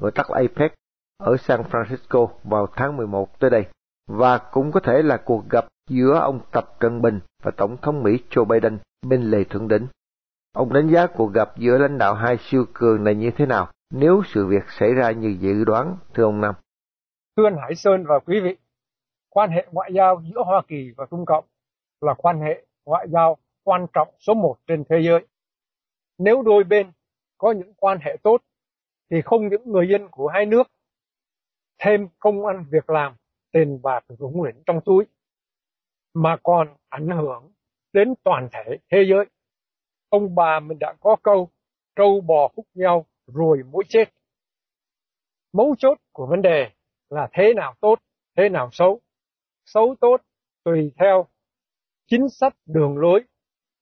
gọi 0.00 0.10
tắt 0.10 0.26
APEC, 0.28 0.74
ở 1.18 1.36
San 1.36 1.60
Francisco 1.60 2.28
vào 2.44 2.66
tháng 2.76 2.96
11 2.96 3.38
tới 3.38 3.50
đây. 3.50 3.64
và 4.06 4.38
cũng 4.38 4.72
có 4.72 4.80
thể 4.80 5.02
là 5.02 5.16
cuộc 5.16 5.48
gặp 5.50 5.66
giữa 5.88 6.18
ông 6.18 6.40
Tập 6.52 6.64
Cận 6.78 7.02
Bình 7.02 7.20
và 7.42 7.50
Tổng 7.56 7.76
thống 7.82 8.02
Mỹ 8.02 8.18
Joe 8.30 8.44
Biden 8.44 8.78
bên 9.06 9.22
lề 9.22 9.44
thượng 9.44 9.68
đỉnh. 9.68 9.86
Ông 10.52 10.72
đánh 10.72 10.88
giá 10.88 11.06
cuộc 11.06 11.32
gặp 11.32 11.48
giữa 11.56 11.78
lãnh 11.78 11.98
đạo 11.98 12.14
hai 12.14 12.36
siêu 12.40 12.64
cường 12.72 13.04
này 13.04 13.14
như 13.14 13.30
thế 13.36 13.46
nào 13.46 13.68
nếu 13.90 14.22
sự 14.26 14.46
việc 14.46 14.62
xảy 14.68 14.94
ra 14.94 15.10
như 15.10 15.36
dự 15.40 15.64
đoán, 15.64 15.96
thưa 16.14 16.24
ông 16.24 16.40
Nam? 16.40 16.54
Thưa 17.36 17.46
anh 17.46 17.56
Hải 17.56 17.74
Sơn 17.74 18.04
và 18.06 18.18
quý 18.18 18.40
vị, 18.40 18.56
quan 19.30 19.50
hệ 19.50 19.66
ngoại 19.72 19.90
giao 19.94 20.22
giữa 20.24 20.42
Hoa 20.44 20.62
Kỳ 20.68 20.92
và 20.96 21.06
Trung 21.10 21.24
Cộng 21.26 21.44
là 22.00 22.14
quan 22.14 22.40
hệ 22.40 22.66
ngoại 22.86 23.06
giao 23.08 23.36
quan 23.64 23.86
trọng 23.92 24.08
số 24.18 24.34
một 24.34 24.56
trên 24.66 24.84
thế 24.88 24.96
giới. 25.02 25.26
Nếu 26.18 26.42
đôi 26.42 26.64
bên 26.64 26.92
có 27.38 27.52
những 27.52 27.74
quan 27.76 27.98
hệ 28.02 28.16
tốt, 28.22 28.42
thì 29.10 29.16
không 29.24 29.48
những 29.48 29.62
người 29.72 29.88
dân 29.88 30.08
của 30.10 30.28
hai 30.28 30.46
nước 30.46 30.62
thêm 31.78 32.08
công 32.18 32.46
ăn 32.46 32.64
việc 32.70 32.90
làm, 32.90 33.16
tiền 33.52 33.82
bạc 33.82 34.04
rủng 34.08 34.42
rỉnh 34.44 34.62
trong 34.66 34.80
túi, 34.84 35.04
mà 36.14 36.36
còn 36.42 36.76
ảnh 36.88 37.08
hưởng 37.08 37.52
đến 37.92 38.14
toàn 38.22 38.48
thể 38.52 38.78
thế 38.90 39.04
giới. 39.10 39.26
Ông 40.08 40.34
bà 40.34 40.60
mình 40.60 40.78
đã 40.78 40.94
có 41.00 41.16
câu, 41.22 41.50
trâu 41.96 42.20
bò 42.20 42.48
hút 42.56 42.66
nhau 42.74 43.06
rồi 43.26 43.62
mũi 43.70 43.84
chết. 43.88 44.04
Mấu 45.52 45.74
chốt 45.78 45.98
của 46.12 46.26
vấn 46.26 46.42
đề 46.42 46.70
là 47.10 47.28
thế 47.32 47.54
nào 47.54 47.74
tốt, 47.80 47.98
thế 48.36 48.48
nào 48.48 48.68
xấu. 48.72 49.00
Xấu 49.66 49.94
tốt 50.00 50.20
tùy 50.64 50.92
theo 50.98 51.26
chính 52.06 52.28
sách 52.28 52.54
đường 52.66 52.98
lối 52.98 53.24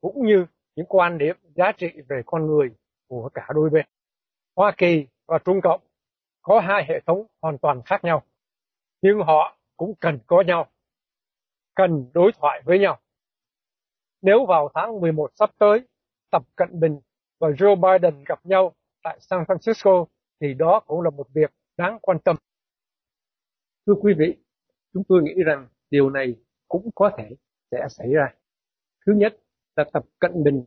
cũng 0.00 0.26
như 0.26 0.46
những 0.76 0.86
quan 0.88 1.18
điểm 1.18 1.36
giá 1.56 1.72
trị 1.72 1.86
về 2.08 2.22
con 2.26 2.46
người 2.46 2.70
của 3.08 3.30
cả 3.34 3.46
đôi 3.54 3.70
bên. 3.70 3.86
Hoa 4.56 4.74
Kỳ 4.76 5.06
và 5.26 5.38
Trung 5.38 5.60
Cộng 5.62 5.80
có 6.42 6.60
hai 6.60 6.84
hệ 6.88 7.00
thống 7.06 7.26
hoàn 7.42 7.58
toàn 7.58 7.82
khác 7.84 8.04
nhau, 8.04 8.22
nhưng 9.02 9.18
họ 9.18 9.58
cũng 9.76 9.94
cần 10.00 10.18
có 10.26 10.42
nhau, 10.46 10.66
cần 11.74 12.10
đối 12.14 12.32
thoại 12.32 12.62
với 12.64 12.78
nhau. 12.78 12.98
Nếu 14.22 14.46
vào 14.46 14.70
tháng 14.74 15.00
11 15.00 15.30
sắp 15.34 15.50
tới, 15.58 15.80
Tập 16.30 16.42
Cận 16.56 16.80
Bình 16.80 17.00
và 17.38 17.48
Joe 17.48 17.76
Biden 17.76 18.24
gặp 18.26 18.46
nhau 18.46 18.74
tại 19.02 19.18
San 19.20 19.42
Francisco 19.42 20.06
thì 20.40 20.54
đó 20.54 20.80
cũng 20.86 21.00
là 21.00 21.10
một 21.10 21.26
việc 21.34 21.50
đáng 21.76 21.98
quan 22.02 22.18
tâm. 22.18 22.36
Thưa 23.86 23.94
quý 24.00 24.14
vị, 24.18 24.36
chúng 24.92 25.02
tôi 25.08 25.22
nghĩ 25.22 25.34
rằng 25.46 25.68
điều 25.90 26.10
này 26.10 26.34
cũng 26.68 26.90
có 26.94 27.10
thể 27.18 27.30
sẽ 27.70 27.86
xảy 27.90 28.12
ra. 28.12 28.34
Thứ 29.06 29.12
nhất 29.12 29.36
là 29.76 29.84
Tập 29.92 30.04
Cận 30.18 30.44
Bình 30.44 30.64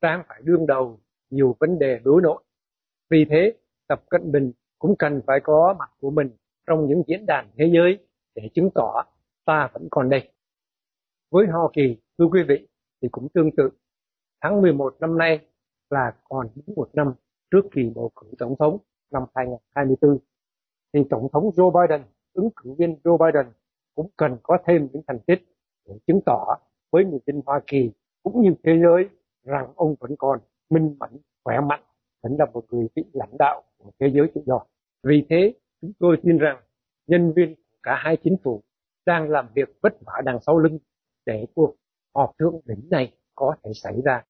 đang 0.00 0.22
phải 0.28 0.40
đương 0.44 0.66
đầu 0.66 1.00
nhiều 1.30 1.56
vấn 1.60 1.78
đề 1.78 2.00
đối 2.04 2.22
nội. 2.22 2.42
Vì 3.10 3.24
thế, 3.30 3.54
Tập 3.88 4.02
Cận 4.10 4.32
Bình 4.32 4.52
cũng 4.78 4.94
cần 4.98 5.20
phải 5.26 5.40
có 5.42 5.74
mặt 5.78 5.90
của 6.00 6.10
mình 6.10 6.30
trong 6.66 6.86
những 6.86 7.02
diễn 7.06 7.26
đàn 7.26 7.50
thế 7.56 7.70
giới 7.74 7.98
để 8.34 8.48
chứng 8.54 8.70
tỏ 8.74 9.04
ta 9.44 9.70
vẫn 9.72 9.88
còn 9.90 10.08
đây. 10.08 10.32
Với 11.30 11.46
Hoa 11.46 11.68
Kỳ, 11.72 11.96
thưa 12.18 12.24
quý 12.24 12.42
vị, 12.48 12.68
thì 13.02 13.08
cũng 13.12 13.28
tương 13.28 13.50
tự. 13.56 13.70
Tháng 14.40 14.62
11 14.62 14.96
năm 15.00 15.18
nay 15.18 15.46
là 15.90 16.12
còn 16.28 16.48
đúng 16.54 16.76
một 16.76 16.90
năm 16.92 17.12
trước 17.50 17.62
kỳ 17.72 17.92
bầu 17.94 18.10
cử 18.16 18.26
tổng 18.38 18.56
thống 18.58 18.78
năm 19.10 19.22
2024. 19.34 20.18
Thì 20.92 21.00
Tổng 21.10 21.28
thống 21.32 21.50
Joe 21.56 21.70
Biden, 21.70 22.06
ứng 22.32 22.48
cử 22.56 22.74
viên 22.78 22.98
Joe 23.04 23.18
Biden 23.18 23.52
cũng 23.94 24.10
cần 24.16 24.36
có 24.42 24.58
thêm 24.66 24.88
những 24.92 25.02
thành 25.06 25.18
tích 25.26 25.42
để 25.86 25.94
chứng 26.06 26.20
tỏ 26.26 26.58
với 26.90 27.04
người 27.04 27.20
dân 27.26 27.42
Hoa 27.46 27.60
Kỳ 27.66 27.90
cũng 28.32 28.42
như 28.42 28.54
thế 28.64 28.72
giới 28.82 29.08
rằng 29.44 29.72
ông 29.76 29.94
vẫn 30.00 30.16
còn 30.18 30.38
minh 30.70 30.96
mẫn, 30.98 31.10
khỏe 31.44 31.60
mạnh, 31.60 31.82
vẫn 32.22 32.36
là 32.38 32.46
một 32.52 32.64
người 32.70 32.88
vị 32.96 33.04
lãnh 33.12 33.38
đạo 33.38 33.62
của 33.78 33.90
thế 34.00 34.10
giới 34.14 34.30
tự 34.34 34.40
do. 34.46 34.60
Vì 35.02 35.26
thế, 35.30 35.54
chúng 35.80 35.92
tôi 35.98 36.16
tin 36.22 36.38
rằng 36.38 36.56
nhân 37.06 37.32
viên 37.36 37.54
của 37.54 37.78
cả 37.82 37.94
hai 38.04 38.16
chính 38.24 38.36
phủ 38.44 38.62
đang 39.06 39.30
làm 39.30 39.48
việc 39.54 39.68
vất 39.82 39.92
vả 40.06 40.22
đằng 40.24 40.38
sau 40.46 40.58
lưng 40.58 40.78
để 41.26 41.46
cuộc 41.54 41.74
họp 42.14 42.32
thượng 42.38 42.60
đỉnh 42.64 42.88
này 42.90 43.12
có 43.34 43.54
thể 43.64 43.70
xảy 43.74 43.94
ra. 44.04 44.22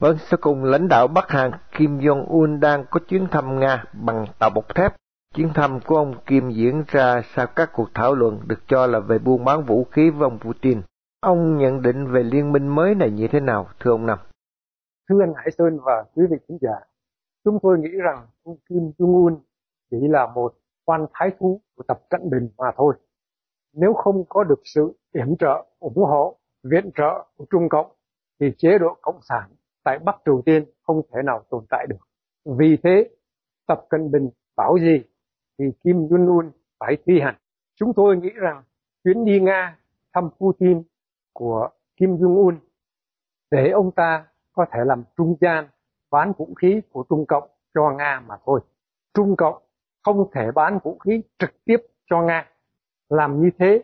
Vâng, 0.00 0.16
sau 0.30 0.38
cùng 0.40 0.64
lãnh 0.64 0.88
đạo 0.88 1.06
Bắc 1.08 1.28
Hàn 1.28 1.50
Kim 1.78 1.98
Jong-un 1.98 2.60
đang 2.60 2.84
có 2.90 3.00
chuyến 3.08 3.26
thăm 3.30 3.60
Nga 3.60 3.84
bằng 3.92 4.26
tàu 4.38 4.50
bọc 4.54 4.74
thép. 4.74 4.92
Chuyến 5.34 5.48
thăm 5.54 5.80
của 5.86 5.96
ông 5.96 6.14
Kim 6.26 6.50
diễn 6.50 6.84
ra 6.88 7.22
sau 7.34 7.46
các 7.46 7.70
cuộc 7.72 7.88
thảo 7.94 8.14
luận 8.14 8.40
được 8.46 8.68
cho 8.68 8.86
là 8.86 9.00
về 9.00 9.18
buôn 9.18 9.44
bán 9.44 9.64
vũ 9.64 9.84
khí 9.84 10.10
với 10.10 10.24
ông 10.30 10.38
Putin. 10.38 10.82
Ông 11.24 11.58
nhận 11.58 11.82
định 11.82 12.06
về 12.12 12.22
liên 12.22 12.52
minh 12.52 12.68
mới 12.68 12.94
này 12.94 13.10
như 13.10 13.28
thế 13.32 13.40
nào, 13.40 13.66
thưa 13.80 13.90
ông 13.90 14.06
Năm? 14.06 14.18
Thưa 15.08 15.20
anh 15.22 15.32
Hải 15.36 15.50
Sơn 15.58 15.78
và 15.84 16.04
quý 16.14 16.22
vị 16.30 16.36
khán 16.48 16.58
giả, 16.60 16.80
chúng 17.44 17.58
tôi 17.62 17.78
nghĩ 17.78 17.88
rằng 18.04 18.26
ông 18.42 18.56
Kim 18.68 18.92
Jong-un 18.98 19.38
chỉ 19.90 19.96
là 20.00 20.26
một 20.34 20.54
quan 20.84 21.06
thái 21.12 21.30
thú 21.38 21.60
của 21.76 21.82
Tập 21.88 21.98
Cận 22.10 22.20
Bình 22.30 22.48
mà 22.58 22.66
thôi. 22.76 22.94
Nếu 23.72 23.94
không 23.94 24.24
có 24.28 24.44
được 24.44 24.60
sự 24.64 24.92
yểm 25.14 25.36
trợ, 25.36 25.64
ủng 25.78 25.96
hộ, 25.96 26.36
viện 26.62 26.90
trợ 26.96 27.26
của 27.36 27.44
Trung 27.50 27.68
Cộng, 27.68 27.92
thì 28.40 28.46
chế 28.58 28.78
độ 28.78 28.96
Cộng 29.02 29.18
sản 29.28 29.50
tại 29.84 29.98
Bắc 29.98 30.16
Triều 30.24 30.42
Tiên 30.46 30.64
không 30.82 31.02
thể 31.12 31.22
nào 31.24 31.42
tồn 31.50 31.64
tại 31.70 31.86
được. 31.88 32.06
Vì 32.58 32.76
thế, 32.82 33.10
Tập 33.66 33.86
Cận 33.88 34.10
Bình 34.10 34.30
bảo 34.56 34.76
gì 34.78 35.02
thì 35.58 35.64
Kim 35.84 35.96
Jong-un 35.96 36.50
phải 36.80 36.96
thi 37.06 37.20
hành. 37.20 37.36
Chúng 37.74 37.92
tôi 37.96 38.16
nghĩ 38.16 38.30
rằng 38.34 38.62
chuyến 39.04 39.24
đi 39.24 39.40
Nga 39.40 39.78
thăm 40.14 40.30
Putin 40.40 40.82
của 41.34 41.68
Kim 41.96 42.16
Jong-un 42.16 42.56
để 43.50 43.70
ông 43.70 43.90
ta 43.90 44.26
có 44.52 44.66
thể 44.72 44.78
làm 44.84 45.04
trung 45.16 45.36
gian 45.40 45.68
bán 46.10 46.32
vũ 46.38 46.54
khí 46.60 46.80
của 46.90 47.04
Trung 47.08 47.26
Cộng 47.26 47.48
cho 47.74 47.90
Nga 47.98 48.22
mà 48.26 48.34
thôi. 48.46 48.60
Trung 49.14 49.36
Cộng 49.36 49.62
không 50.04 50.30
thể 50.32 50.50
bán 50.54 50.78
vũ 50.82 50.98
khí 50.98 51.22
trực 51.38 51.64
tiếp 51.64 51.76
cho 52.10 52.22
Nga. 52.22 52.50
Làm 53.08 53.42
như 53.42 53.50
thế 53.58 53.82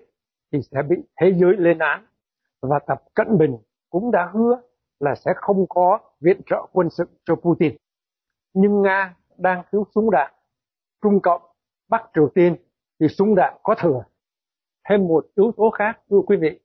thì 0.52 0.58
sẽ 0.62 0.82
bị 0.82 0.96
thế 1.20 1.34
giới 1.36 1.56
lên 1.56 1.78
án. 1.78 2.06
Và 2.62 2.78
Tập 2.86 3.02
Cận 3.14 3.38
Bình 3.38 3.58
cũng 3.90 4.10
đã 4.10 4.30
hứa 4.32 4.60
là 5.00 5.14
sẽ 5.14 5.32
không 5.36 5.66
có 5.68 5.98
viện 6.20 6.40
trợ 6.46 6.66
quân 6.72 6.90
sự 6.90 7.04
cho 7.24 7.34
Putin. 7.34 7.76
Nhưng 8.54 8.82
Nga 8.82 9.16
đang 9.36 9.62
thiếu 9.72 9.86
súng 9.94 10.10
đạn. 10.10 10.32
Trung 11.02 11.20
Cộng, 11.20 11.42
Bắc 11.88 12.02
Triều 12.14 12.28
Tiên 12.34 12.56
thì 13.00 13.08
súng 13.08 13.34
đạn 13.34 13.54
có 13.62 13.74
thừa. 13.78 14.04
Thêm 14.88 15.08
một 15.08 15.26
yếu 15.34 15.52
tố 15.56 15.70
khác 15.70 16.00
thưa 16.10 16.20
quý 16.26 16.36
vị, 16.36 16.60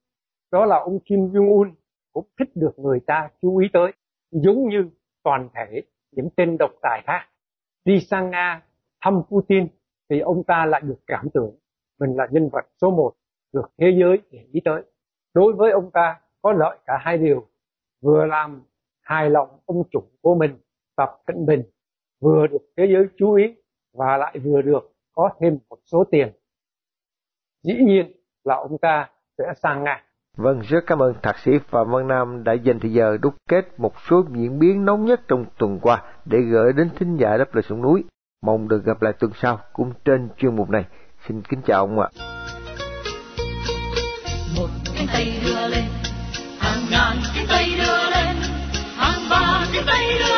đó 0.51 0.65
là 0.65 0.77
ông 0.77 0.99
Kim 0.99 1.19
Jong-un 1.19 1.71
cũng 2.13 2.25
thích 2.39 2.49
được 2.55 2.79
người 2.79 2.99
ta 2.99 3.29
chú 3.41 3.57
ý 3.57 3.67
tới, 3.73 3.91
giống 4.31 4.69
như 4.69 4.89
toàn 5.23 5.49
thể 5.53 5.81
những 6.11 6.29
tên 6.35 6.57
độc 6.59 6.71
tài 6.81 7.01
khác. 7.05 7.27
Đi 7.85 7.99
sang 7.99 8.29
Nga 8.29 8.63
thăm 9.01 9.21
Putin 9.29 9.67
thì 10.09 10.19
ông 10.19 10.43
ta 10.43 10.65
lại 10.65 10.81
được 10.81 10.99
cảm 11.07 11.29
tưởng 11.33 11.55
mình 11.99 12.15
là 12.15 12.27
nhân 12.31 12.49
vật 12.51 12.65
số 12.81 12.91
một 12.91 13.13
được 13.53 13.71
thế 13.77 13.91
giới 13.99 14.17
để 14.31 14.45
ý 14.51 14.61
tới. 14.65 14.83
Đối 15.33 15.53
với 15.53 15.71
ông 15.71 15.91
ta 15.91 16.21
có 16.41 16.51
lợi 16.51 16.77
cả 16.85 16.97
hai 17.01 17.17
điều, 17.17 17.47
vừa 18.01 18.25
làm 18.25 18.63
hài 19.01 19.29
lòng 19.29 19.49
ông 19.65 19.83
chủ 19.91 20.03
của 20.21 20.35
mình 20.35 20.57
Tập 20.95 21.21
Cận 21.25 21.45
Bình, 21.45 21.63
vừa 22.21 22.47
được 22.47 22.71
thế 22.77 22.85
giới 22.93 23.07
chú 23.17 23.33
ý 23.33 23.55
và 23.93 24.17
lại 24.17 24.39
vừa 24.39 24.61
được 24.61 24.93
có 25.11 25.29
thêm 25.39 25.59
một 25.69 25.77
số 25.85 26.03
tiền. 26.11 26.31
Dĩ 27.63 27.73
nhiên 27.73 28.11
là 28.43 28.55
ông 28.55 28.77
ta 28.77 29.09
sẽ 29.37 29.53
sang 29.63 29.83
Nga. 29.83 30.04
Vâng, 30.37 30.59
rất 30.59 30.83
cảm 30.87 30.99
ơn 30.99 31.13
Thạc 31.21 31.39
sĩ 31.39 31.51
Phạm 31.69 31.91
Văn 31.91 32.07
Nam 32.07 32.43
đã 32.43 32.53
dành 32.53 32.79
thời 32.79 32.93
giờ 32.93 33.17
đúc 33.21 33.35
kết 33.49 33.79
một 33.79 33.93
số 34.09 34.23
diễn 34.31 34.59
biến 34.59 34.85
nóng 34.85 35.05
nhất 35.05 35.21
trong 35.27 35.45
tuần 35.57 35.79
qua 35.79 36.01
để 36.25 36.37
gửi 36.41 36.73
đến 36.73 36.89
thính 36.99 37.17
giả 37.17 37.37
đáp 37.37 37.55
lời 37.55 37.63
sông 37.69 37.81
núi. 37.81 38.03
Mong 38.45 38.67
được 38.67 38.85
gặp 38.85 39.01
lại 39.01 39.13
tuần 39.19 39.31
sau 39.41 39.59
cũng 39.73 39.93
trên 40.05 40.29
chuyên 40.37 40.55
mục 40.55 40.69
này. 40.69 40.85
Xin 41.27 41.41
kính 41.41 41.61
chào 41.61 41.79
ông 41.79 41.99
ạ. 41.99 42.07
Một 44.57 44.67
cánh 44.95 45.07
tay 45.13 45.41
đưa 45.45 45.67
lên, 45.67 45.83
hàng 46.59 46.81
ngàn 46.91 47.17
cánh 47.35 47.45
tay 47.49 47.65
đưa 47.77 48.09
lên, 48.09 48.35
hàng 48.97 49.29
ba 49.29 49.65
cánh 49.73 49.83
tay 49.87 50.05
đưa 50.19 50.25
lên, 50.25 50.34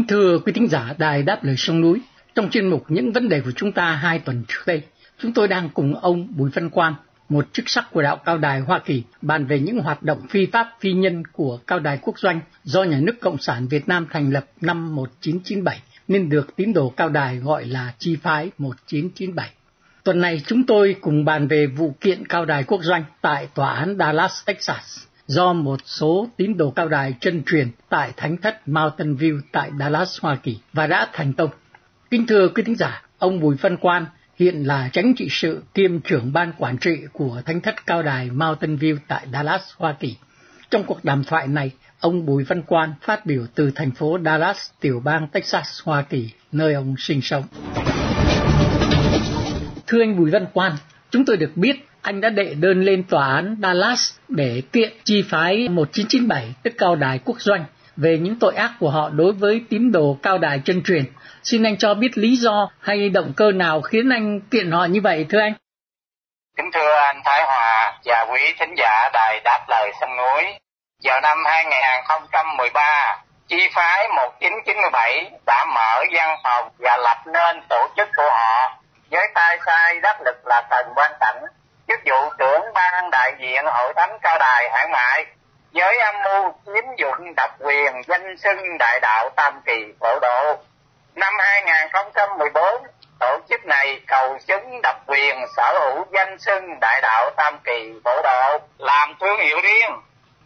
Kính 0.00 0.06
thưa 0.06 0.38
quý 0.38 0.52
thính 0.52 0.68
giả 0.68 0.94
đài 0.98 1.22
đáp 1.22 1.44
lời 1.44 1.56
sông 1.56 1.80
núi, 1.80 2.00
trong 2.34 2.50
chuyên 2.50 2.68
mục 2.68 2.84
những 2.88 3.12
vấn 3.12 3.28
đề 3.28 3.40
của 3.40 3.50
chúng 3.56 3.72
ta 3.72 3.92
hai 3.92 4.18
tuần 4.18 4.44
trước 4.48 4.62
đây, 4.66 4.82
chúng 5.18 5.32
tôi 5.32 5.48
đang 5.48 5.68
cùng 5.74 5.94
ông 5.94 6.28
Bùi 6.36 6.50
Văn 6.50 6.70
Quan, 6.70 6.94
một 7.28 7.46
chức 7.52 7.68
sắc 7.68 7.88
của 7.92 8.02
đạo 8.02 8.16
Cao 8.16 8.38
Đài 8.38 8.60
Hoa 8.60 8.78
Kỳ, 8.78 9.02
bàn 9.22 9.46
về 9.46 9.60
những 9.60 9.78
hoạt 9.78 10.02
động 10.02 10.26
phi 10.30 10.46
pháp 10.46 10.68
phi 10.80 10.92
nhân 10.92 11.22
của 11.32 11.58
Cao 11.66 11.78
Đài 11.78 11.98
Quốc 12.02 12.18
doanh 12.18 12.40
do 12.64 12.82
Nhà 12.82 13.00
nước 13.00 13.20
Cộng 13.20 13.38
sản 13.38 13.68
Việt 13.68 13.88
Nam 13.88 14.06
thành 14.10 14.30
lập 14.30 14.44
năm 14.60 14.94
1997, 14.94 15.80
nên 16.08 16.28
được 16.28 16.56
tín 16.56 16.72
đồ 16.72 16.88
Cao 16.96 17.08
Đài 17.08 17.36
gọi 17.36 17.66
là 17.66 17.94
Chi 17.98 18.16
phái 18.22 18.50
1997. 18.58 19.50
Tuần 20.04 20.20
này 20.20 20.42
chúng 20.46 20.66
tôi 20.66 20.96
cùng 21.00 21.24
bàn 21.24 21.48
về 21.48 21.66
vụ 21.66 21.94
kiện 22.00 22.26
Cao 22.26 22.44
Đài 22.44 22.64
Quốc 22.64 22.82
doanh 22.82 23.04
tại 23.20 23.48
Tòa 23.54 23.72
án 23.72 23.96
Dallas, 23.98 24.46
Texas 24.46 25.09
do 25.30 25.52
một 25.52 25.80
số 25.84 26.28
tín 26.36 26.56
đồ 26.56 26.70
cao 26.70 26.88
đài 26.88 27.14
chân 27.20 27.42
truyền 27.46 27.70
tại 27.88 28.12
thánh 28.16 28.36
thất 28.36 28.68
Mountain 28.68 29.14
View 29.14 29.40
tại 29.52 29.70
Dallas, 29.78 30.20
Hoa 30.20 30.36
Kỳ 30.36 30.58
và 30.72 30.86
đã 30.86 31.06
thành 31.12 31.32
công. 31.32 31.50
Kính 32.10 32.26
thưa 32.26 32.48
quý 32.48 32.62
thính 32.62 32.76
giả, 32.76 33.02
ông 33.18 33.40
Bùi 33.40 33.56
Văn 33.56 33.76
Quan 33.76 34.06
hiện 34.38 34.62
là 34.62 34.88
tránh 34.92 35.14
trị 35.14 35.28
sự 35.30 35.62
kiêm 35.74 36.00
trưởng 36.00 36.32
ban 36.32 36.52
quản 36.58 36.76
trị 36.78 36.96
của 37.12 37.42
thánh 37.44 37.60
thất 37.60 37.86
cao 37.86 38.02
đài 38.02 38.30
Mountain 38.30 38.76
View 38.76 38.96
tại 39.08 39.26
Dallas, 39.32 39.62
Hoa 39.76 39.92
Kỳ. 40.00 40.16
Trong 40.70 40.84
cuộc 40.84 41.04
đàm 41.04 41.24
thoại 41.24 41.48
này, 41.48 41.70
ông 42.00 42.26
Bùi 42.26 42.44
Văn 42.44 42.62
Quan 42.66 42.94
phát 43.02 43.26
biểu 43.26 43.46
từ 43.54 43.70
thành 43.74 43.90
phố 43.90 44.18
Dallas, 44.24 44.70
tiểu 44.80 45.00
bang 45.04 45.28
Texas, 45.32 45.82
Hoa 45.84 46.02
Kỳ, 46.02 46.30
nơi 46.52 46.74
ông 46.74 46.94
sinh 46.98 47.20
sống. 47.22 47.44
Thưa 49.86 50.02
anh 50.02 50.18
Bùi 50.18 50.30
Văn 50.30 50.46
Quan, 50.52 50.72
chúng 51.10 51.24
tôi 51.24 51.36
được 51.36 51.56
biết 51.56 51.89
anh 52.02 52.20
đã 52.20 52.28
đệ 52.28 52.54
đơn 52.54 52.82
lên 52.82 53.04
tòa 53.10 53.34
án 53.34 53.56
Dallas 53.62 54.18
để 54.28 54.62
kiện 54.72 54.92
chi 55.04 55.24
phái 55.30 55.68
1997 55.68 56.54
tức 56.62 56.72
cao 56.78 56.96
đài 56.96 57.20
quốc 57.24 57.40
doanh 57.40 57.64
về 57.96 58.18
những 58.18 58.38
tội 58.40 58.54
ác 58.54 58.70
của 58.80 58.90
họ 58.90 59.08
đối 59.08 59.32
với 59.32 59.64
tín 59.70 59.92
đồ 59.92 60.16
cao 60.22 60.38
đài 60.38 60.60
chân 60.64 60.82
truyền. 60.82 61.04
Xin 61.42 61.62
anh 61.62 61.78
cho 61.78 61.94
biết 61.94 62.08
lý 62.14 62.36
do 62.36 62.70
hay 62.80 63.08
động 63.08 63.32
cơ 63.36 63.52
nào 63.52 63.80
khiến 63.80 64.08
anh 64.08 64.40
kiện 64.40 64.70
họ 64.70 64.84
như 64.84 65.00
vậy 65.00 65.26
thưa 65.30 65.40
anh? 65.40 65.52
Kính 66.56 66.70
thưa 66.74 66.98
anh 67.04 67.20
Thái 67.24 67.42
Hòa 67.42 67.98
và 68.04 68.26
quý 68.32 68.40
thính 68.58 68.74
giả 68.76 69.10
đài 69.12 69.40
đáp 69.44 69.64
lời 69.68 69.90
sông 70.00 70.16
núi. 70.16 70.42
Vào 71.04 71.20
năm 71.20 71.38
2013, 71.46 73.18
chi 73.48 73.68
phái 73.74 74.08
1997 74.08 75.30
đã 75.46 75.66
mở 75.74 76.04
văn 76.12 76.38
phòng 76.44 76.68
và 76.78 76.96
lập 76.96 77.22
nên 77.26 77.62
tổ 77.68 77.88
chức 77.96 78.08
của 78.16 78.28
họ 78.30 78.80
với 79.10 79.28
tay 79.34 79.58
sai 79.66 80.00
đắc 80.02 80.20
lực 80.24 80.46
là 80.46 80.62
Trần 80.70 80.86
Quan 80.94 81.12
Cảnh, 81.20 81.42
chức 81.90 82.00
vụ 82.06 82.30
trưởng 82.38 82.72
ban 82.74 83.10
đại 83.10 83.32
diện 83.38 83.64
hội 83.64 83.92
thánh 83.96 84.18
cao 84.22 84.38
đài 84.38 84.70
hải 84.70 84.88
ngoại 84.88 85.26
với 85.72 85.98
âm 85.98 86.14
mưu 86.22 86.52
chiếm 86.66 86.84
dụng 86.98 87.34
độc 87.36 87.50
quyền 87.60 88.02
danh 88.06 88.36
xưng 88.36 88.78
đại 88.78 89.00
đạo 89.00 89.30
tam 89.36 89.60
kỳ 89.66 89.84
phổ 90.00 90.18
độ. 90.20 90.56
Năm 91.14 91.32
2014, 91.38 92.64
tổ 93.20 93.38
chức 93.48 93.64
này 93.64 94.00
cầu 94.06 94.38
chứng 94.46 94.80
độc 94.82 94.96
quyền 95.06 95.36
sở 95.56 95.78
hữu 95.80 96.04
danh 96.12 96.38
xưng 96.38 96.80
đại 96.80 97.00
đạo 97.02 97.30
tam 97.36 97.58
kỳ 97.64 97.92
phổ 98.04 98.22
độ 98.22 98.58
làm 98.78 99.14
thương 99.20 99.38
hiệu 99.38 99.60
riêng. 99.60 99.90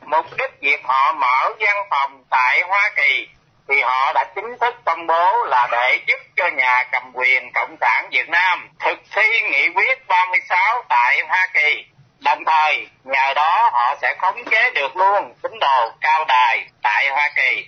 Mục 0.00 0.26
đích 0.38 0.60
việc 0.60 0.80
họ 0.84 1.12
mở 1.12 1.50
văn 1.60 1.86
phòng 1.90 2.24
tại 2.30 2.62
Hoa 2.68 2.90
Kỳ 2.96 3.28
thì 3.68 3.74
họ 3.82 4.12
đã 4.14 4.24
chính 4.34 4.58
thức 4.60 4.74
công 4.84 5.06
bố 5.06 5.44
là 5.44 5.68
để 5.72 5.98
giúp 6.06 6.18
cho 6.36 6.48
nhà 6.48 6.84
cầm 6.92 7.02
quyền 7.14 7.52
Cộng 7.52 7.76
sản 7.80 8.08
Việt 8.10 8.28
Nam 8.28 8.70
thực 8.80 8.98
thi 9.16 9.40
nghị 9.40 9.68
quyết 9.68 10.06
36 10.08 10.82
tại 10.88 11.22
Hoa 11.28 11.48
Kỳ 11.54 11.84
Đồng 12.24 12.44
thời, 12.44 12.88
nhờ 13.04 13.34
đó 13.34 13.70
họ 13.72 13.94
sẽ 14.02 14.14
khống 14.18 14.44
chế 14.50 14.70
được 14.70 14.96
luôn 14.96 15.34
tín 15.42 15.52
đồ 15.60 15.90
cao 16.00 16.24
đài 16.24 16.66
tại 16.82 17.08
Hoa 17.10 17.30
Kỳ. 17.36 17.66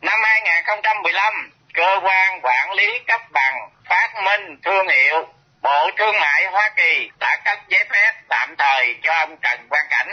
Năm 0.00 0.18
2015, 0.22 1.52
cơ 1.74 2.00
quan 2.02 2.40
quản 2.42 2.72
lý 2.72 2.98
cấp 3.06 3.20
bằng 3.32 3.70
phát 3.88 4.08
minh 4.24 4.60
thương 4.64 4.88
hiệu 4.88 5.26
Bộ 5.62 5.90
Thương 5.98 6.20
mại 6.20 6.46
Hoa 6.46 6.70
Kỳ 6.76 7.10
đã 7.20 7.36
cấp 7.44 7.58
giấy 7.68 7.84
phép 7.92 8.12
tạm 8.28 8.54
thời 8.58 8.96
cho 9.02 9.14
ông 9.14 9.36
Trần 9.42 9.68
Quang 9.68 9.86
Cảnh. 9.90 10.08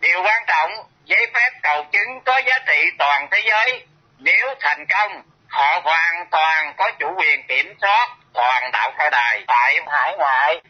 Điều 0.00 0.22
quan 0.22 0.44
trọng, 0.46 0.70
giấy 1.04 1.26
phép 1.34 1.50
cầu 1.62 1.84
chứng 1.92 2.20
có 2.24 2.38
giá 2.38 2.58
trị 2.66 2.90
toàn 2.98 3.26
thế 3.30 3.42
giới. 3.44 3.86
Nếu 4.22 4.54
thành 4.60 4.86
công, 4.86 5.22
họ 5.48 5.80
hoàn 5.84 6.26
toàn 6.30 6.74
có 6.76 6.90
chủ 6.98 7.06
quyền 7.18 7.46
kiểm 7.48 7.74
soát 7.80 8.08
toàn 8.34 8.70
đạo 8.72 8.92
cao 8.98 9.10
đài 9.10 9.44
tại 9.46 9.78
hải 9.86 10.16
ngoại 10.16 10.60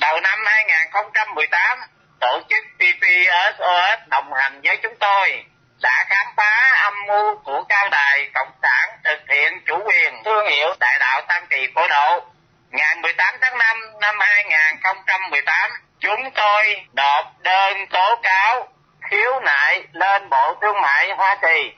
Đầu 0.00 0.20
năm 0.20 0.38
2018, 0.46 1.78
tổ 2.20 2.40
chức 2.48 2.64
PPSOS 2.76 4.08
đồng 4.08 4.32
hành 4.32 4.60
với 4.64 4.76
chúng 4.76 4.94
tôi 5.00 5.44
đã 5.82 6.04
khám 6.08 6.26
phá 6.36 6.80
âm 6.82 6.94
mưu 7.06 7.36
của 7.44 7.64
cao 7.68 7.88
đài 7.88 8.30
Cộng 8.34 8.52
sản 8.62 8.98
thực 9.04 9.20
hiện 9.28 9.60
chủ 9.66 9.74
quyền 9.84 10.22
thương 10.24 10.46
hiệu 10.46 10.74
đại 10.80 10.98
đạo 11.00 11.20
Tam 11.28 11.46
Kỳ 11.50 11.66
Phổ 11.74 11.88
Độ. 11.88 12.24
Ngày 12.70 12.96
18 13.02 13.34
tháng 13.40 13.58
5 13.58 13.76
năm 14.00 14.16
2018, 14.20 15.70
chúng 16.00 16.30
tôi 16.34 16.86
nộp 16.96 17.26
đơn 17.38 17.86
tố 17.86 18.20
cáo 18.22 18.68
khiếu 19.10 19.40
nại 19.40 19.82
lên 19.92 20.28
Bộ 20.30 20.54
Thương 20.62 20.80
mại 20.80 21.12
Hoa 21.16 21.36
Kỳ. 21.42 21.72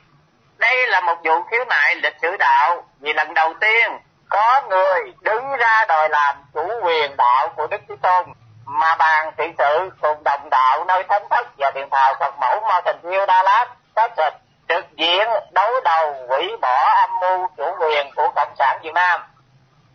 Đây 0.62 0.86
là 0.86 1.00
một 1.00 1.14
vụ 1.24 1.42
khiếu 1.42 1.64
nại 1.64 1.94
lịch 1.94 2.16
sử 2.22 2.36
đạo 2.36 2.84
vì 3.00 3.12
lần 3.12 3.34
đầu 3.34 3.54
tiên 3.60 3.98
có 4.28 4.62
người 4.68 5.12
đứng 5.20 5.56
ra 5.56 5.84
đòi 5.88 6.08
làm 6.08 6.36
chủ 6.54 6.68
quyền 6.82 7.16
đạo 7.16 7.48
của 7.56 7.66
Đức 7.66 7.80
Chúa 7.88 7.96
Tôn 8.02 8.32
mà 8.66 8.94
bàn 8.94 9.32
trị 9.38 9.44
sự 9.58 9.90
cùng 10.02 10.24
đồng 10.24 10.50
đạo 10.50 10.84
nơi 10.84 11.04
thánh 11.08 11.22
thất 11.30 11.46
và 11.58 11.70
điện 11.74 11.88
thờ 11.90 12.14
Phật 12.20 12.34
mẫu 12.40 12.60
Mo 12.60 12.80
Tình 12.84 13.10
Yêu 13.10 13.26
Đa 13.26 13.42
lát 13.42 13.66
có 13.94 14.08
Texas 14.08 14.34
trực 14.68 14.96
diện 14.96 15.28
đấu 15.50 15.70
đầu 15.84 16.14
hủy 16.28 16.56
bỏ 16.60 16.94
âm 17.02 17.10
mưu 17.20 17.48
chủ 17.56 17.64
quyền 17.80 18.10
của 18.16 18.28
Cộng 18.36 18.54
sản 18.58 18.78
Việt 18.82 18.94
Nam. 18.94 19.20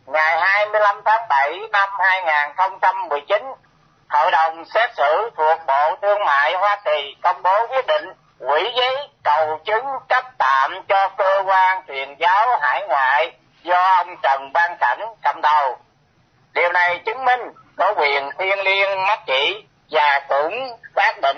Ngày 0.05 0.39
25 0.39 1.01
tháng 1.05 1.27
7 1.29 1.59
năm 1.71 1.89
2019, 1.99 3.43
Hội 4.09 4.31
đồng 4.31 4.65
xét 4.65 4.91
xử 4.97 5.29
thuộc 5.37 5.59
Bộ 5.67 5.95
Thương 6.01 6.25
mại 6.25 6.53
Hoa 6.53 6.75
Kỳ 6.85 7.15
công 7.23 7.43
bố 7.43 7.67
quyết 7.67 7.87
định 7.87 8.13
quỹ 8.39 8.63
giấy 8.77 8.95
cầu 9.23 9.59
chứng 9.65 9.85
cấp 10.09 10.23
tạm 10.37 10.71
cho 10.87 11.09
cơ 11.17 11.43
quan 11.45 11.83
truyền 11.87 12.15
giáo 12.19 12.57
hải 12.61 12.87
ngoại 12.87 13.31
do 13.63 13.91
ông 13.97 14.15
Trần 14.23 14.53
Ban 14.53 14.77
Cảnh 14.79 14.99
cầm 15.23 15.41
đầu. 15.41 15.77
Điều 16.53 16.71
này 16.71 17.01
chứng 17.05 17.25
minh 17.25 17.39
có 17.75 17.93
quyền 17.97 18.29
thiên 18.39 18.59
liêng 18.65 19.03
mắt 19.07 19.19
chỉ 19.27 19.63
và 19.91 20.21
cũng 20.29 20.53
xác 20.95 21.13
định 21.21 21.37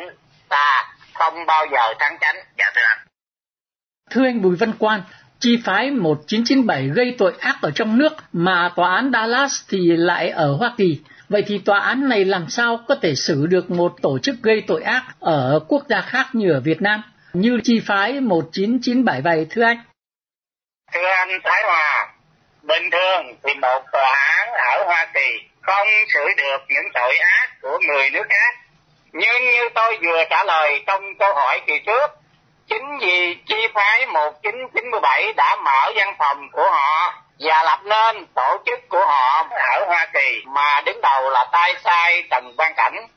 ta 0.49 0.93
không 1.13 1.45
bao 1.45 1.65
giờ 1.71 1.93
thắng 1.99 2.17
chánh. 2.21 2.35
Dạ 2.57 2.71
thưa 2.75 2.81
anh. 2.87 2.97
Thưa 4.09 4.25
anh 4.25 4.41
Bùi 4.41 4.55
Văn 4.55 4.73
Quan, 4.79 5.01
chi 5.39 5.61
phái 5.65 5.91
1997 5.91 6.87
gây 6.87 7.15
tội 7.17 7.33
ác 7.39 7.55
ở 7.61 7.71
trong 7.75 7.97
nước 7.97 8.13
mà 8.33 8.71
tòa 8.75 8.95
án 8.95 9.11
Dallas 9.13 9.51
thì 9.69 9.77
lại 9.97 10.29
ở 10.29 10.55
Hoa 10.59 10.73
Kỳ. 10.77 11.01
Vậy 11.29 11.43
thì 11.47 11.61
tòa 11.65 11.79
án 11.79 12.09
này 12.09 12.25
làm 12.25 12.45
sao 12.49 12.79
có 12.87 12.95
thể 13.01 13.15
xử 13.15 13.45
được 13.47 13.71
một 13.71 13.91
tổ 14.01 14.19
chức 14.23 14.35
gây 14.43 14.63
tội 14.67 14.83
ác 14.83 15.03
ở 15.19 15.59
quốc 15.67 15.83
gia 15.89 16.01
khác 16.01 16.25
như 16.33 16.51
ở 16.51 16.61
Việt 16.65 16.81
Nam, 16.81 17.01
như 17.33 17.59
chi 17.63 17.81
phái 17.87 18.21
1997 18.21 19.21
vậy 19.21 19.47
thưa 19.49 19.63
anh? 19.63 19.77
Thưa 20.93 21.05
anh 21.05 21.29
Thái 21.43 21.63
Hòa, 21.65 22.13
bình 22.63 22.83
thường 22.91 23.35
thì 23.43 23.53
một 23.61 23.83
tòa 23.91 24.13
án 24.13 24.49
ở 24.53 24.83
Hoa 24.85 25.07
Kỳ 25.13 25.49
không 25.61 25.87
xử 26.13 26.25
được 26.37 26.57
những 26.69 26.91
tội 26.93 27.17
ác 27.17 27.49
của 27.61 27.79
người 27.87 28.09
nước 28.09 28.23
khác. 28.29 28.55
Nhưng 29.13 29.43
như 29.43 29.69
tôi 29.75 29.97
vừa 30.01 30.23
trả 30.29 30.43
lời 30.43 30.83
trong 30.87 31.03
câu 31.19 31.33
hỏi 31.33 31.61
kỳ 31.67 31.73
trước, 31.85 32.07
chính 32.69 32.97
vì 33.01 33.35
chi 33.47 33.67
phái 33.73 34.05
1997 34.05 35.33
đã 35.37 35.57
mở 35.65 35.91
văn 35.95 36.15
phòng 36.19 36.49
của 36.51 36.69
họ 36.71 37.23
và 37.39 37.63
lập 37.63 37.79
nên 37.83 38.27
tổ 38.35 38.57
chức 38.65 38.79
của 38.89 39.05
họ 39.05 39.47
ở 39.51 39.85
Hoa 39.85 40.07
Kỳ, 40.13 40.43
mà 40.45 40.81
đứng 40.85 41.01
đầu 41.01 41.29
là 41.29 41.45
tay 41.51 41.75
sai 41.83 42.23
Trần 42.31 42.55
Văn 42.57 42.73
Cảnh 42.77 43.07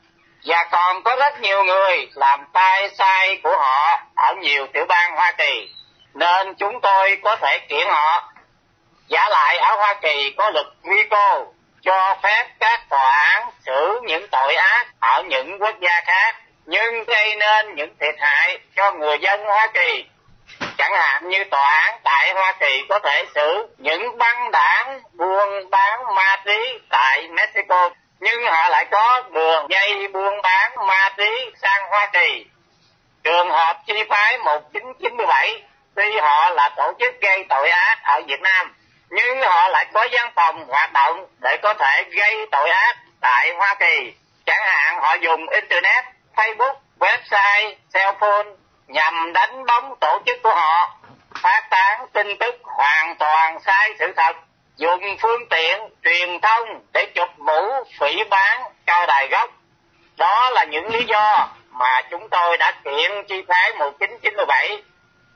và 0.45 0.63
còn 0.71 1.03
có 1.03 1.15
rất 1.15 1.39
nhiều 1.41 1.63
người 1.63 2.07
làm 2.13 2.45
tay 2.53 2.89
sai 2.97 3.39
của 3.43 3.57
họ 3.57 3.99
ở 4.15 4.33
nhiều 4.41 4.67
tiểu 4.73 4.85
bang 4.85 5.15
Hoa 5.15 5.31
Kỳ, 5.37 5.69
nên 6.13 6.55
chúng 6.55 6.81
tôi 6.81 7.17
có 7.23 7.35
thể 7.35 7.59
kiện 7.69 7.87
họ 7.87 8.33
Giả 9.07 9.29
lại 9.29 9.57
ở 9.57 9.75
Hoa 9.75 9.93
Kỳ 10.01 10.33
có 10.37 10.49
luật 10.49 10.65
RICO 10.83 11.45
cho 11.81 12.15
phép 12.23 12.45
các 12.59 12.81
tòa 12.89 13.09
án 13.09 13.49
xử 13.65 13.99
những 14.03 14.27
tội 14.31 14.55
ác 14.55 14.87
ở 14.99 15.23
những 15.23 15.59
quốc 15.59 15.75
gia 15.81 16.01
khác, 16.05 16.35
nhưng 16.65 17.03
gây 17.03 17.35
nên 17.35 17.75
những 17.75 17.95
thiệt 17.99 18.15
hại 18.19 18.59
cho 18.75 18.91
người 18.91 19.17
dân 19.19 19.43
Hoa 19.43 19.67
Kỳ. 19.73 20.05
Chẳng 20.77 20.93
hạn 20.93 21.29
như 21.29 21.43
tòa 21.51 21.69
án 21.83 21.99
tại 22.03 22.33
Hoa 22.33 22.53
Kỳ 22.59 22.83
có 22.89 22.99
thể 22.99 23.25
xử 23.35 23.67
những 23.77 24.17
băng 24.17 24.51
đảng 24.51 25.01
buôn 25.13 25.69
bán 25.69 26.15
ma 26.15 26.35
túy 26.45 26.79
tại 26.89 27.27
Mexico 27.27 27.89
nhưng 28.19 28.45
họ 28.45 28.69
lại 28.69 28.85
có 28.91 29.21
đường 29.31 29.65
dây 29.69 30.07
buôn 30.07 30.41
bán 30.41 30.71
ma 30.87 31.09
túy 31.17 31.51
sang 31.61 31.89
Hoa 31.89 32.09
Kỳ. 32.13 32.45
Trường 33.23 33.49
hợp 33.49 33.77
chi 33.87 34.03
phái 34.09 34.37
1997 34.37 35.63
tuy 35.95 36.19
họ 36.21 36.49
là 36.49 36.69
tổ 36.77 36.93
chức 36.99 37.21
gây 37.21 37.45
tội 37.49 37.69
ác 37.69 37.99
ở 38.03 38.21
Việt 38.27 38.41
Nam 38.41 38.73
nhưng 39.09 39.41
họ 39.41 39.69
lại 39.69 39.85
có 39.93 40.07
văn 40.11 40.31
phòng 40.35 40.65
hoạt 40.67 40.93
động 40.93 41.25
để 41.41 41.57
có 41.61 41.73
thể 41.73 42.03
gây 42.11 42.45
tội 42.51 42.69
ác 42.69 42.95
tại 43.21 43.53
Hoa 43.57 43.75
Kỳ. 43.79 44.13
Chẳng 44.45 44.63
hạn 44.65 44.99
họ 45.01 45.13
dùng 45.13 45.49
Internet, 45.49 46.05
Facebook, 46.35 46.75
website, 46.99 47.75
cell 47.93 48.11
phone 48.19 48.47
nhằm 48.93 49.33
đánh 49.33 49.65
bóng 49.65 49.95
tổ 50.01 50.19
chức 50.25 50.37
của 50.43 50.53
họ, 50.55 50.97
phát 51.43 51.67
tán 51.69 52.07
tin 52.13 52.37
tức 52.39 52.55
hoàn 52.63 53.15
toàn 53.15 53.59
sai 53.65 53.93
sự 53.99 54.13
thật, 54.15 54.35
dùng 54.75 55.17
phương 55.21 55.49
tiện 55.49 55.79
truyền 56.03 56.39
thông 56.41 56.81
để 56.93 57.05
chụp 57.15 57.29
mũ 57.37 57.83
phỉ 57.99 58.23
bán 58.29 58.61
cao 58.85 59.05
đài 59.05 59.27
gốc. 59.27 59.49
Đó 60.17 60.49
là 60.49 60.63
những 60.63 60.89
lý 60.89 61.05
do 61.05 61.47
mà 61.71 62.01
chúng 62.11 62.29
tôi 62.29 62.57
đã 62.57 62.71
kiện 62.83 63.11
chi 63.27 63.43
phái 63.47 63.73
1997 63.77 64.83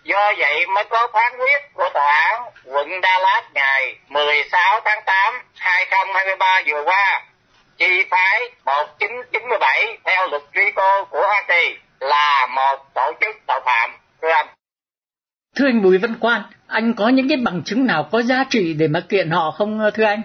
Do 0.04 0.34
vậy 0.38 0.68
mới 0.68 0.84
có 0.84 1.08
phán 1.14 1.38
quyết 1.38 1.74
của 1.74 1.90
tòa 1.94 2.12
án 2.12 2.44
quận 2.66 2.90
Dallas 3.04 3.44
ngày 3.54 3.96
16 4.08 4.80
tháng 4.86 5.02
8 5.06 5.42
2023 5.58 6.62
vừa 6.68 6.84
qua. 6.84 7.22
Chi 7.78 8.04
phái 8.12 8.52
1997 8.66 9.98
theo 10.06 10.28
luật 10.28 10.42
truy 10.56 10.72
cô 10.76 11.06
của 11.06 11.22
Hoa 11.28 11.44
Kỳ 11.48 11.78
là 12.00 12.48
một 12.56 12.86
tổ 12.94 13.12
chức 13.22 13.36
tội 13.48 13.60
phạm 13.66 13.90
thưa 14.22 14.30
anh. 14.30 14.48
Thưa 15.56 15.66
anh 15.66 15.82
Bùi 15.82 15.98
Văn 15.98 16.16
Quan, 16.20 16.42
anh 16.68 16.94
có 16.94 17.10
những 17.10 17.30
cái 17.30 17.38
bằng 17.38 17.62
chứng 17.66 17.86
nào 17.86 18.10
có 18.12 18.22
giá 18.22 18.44
trị 18.50 18.74
để 18.74 18.88
mà 18.88 19.00
kiện 19.10 19.30
họ 19.30 19.52
không 19.52 19.92
thưa 19.94 20.04
anh? 20.04 20.22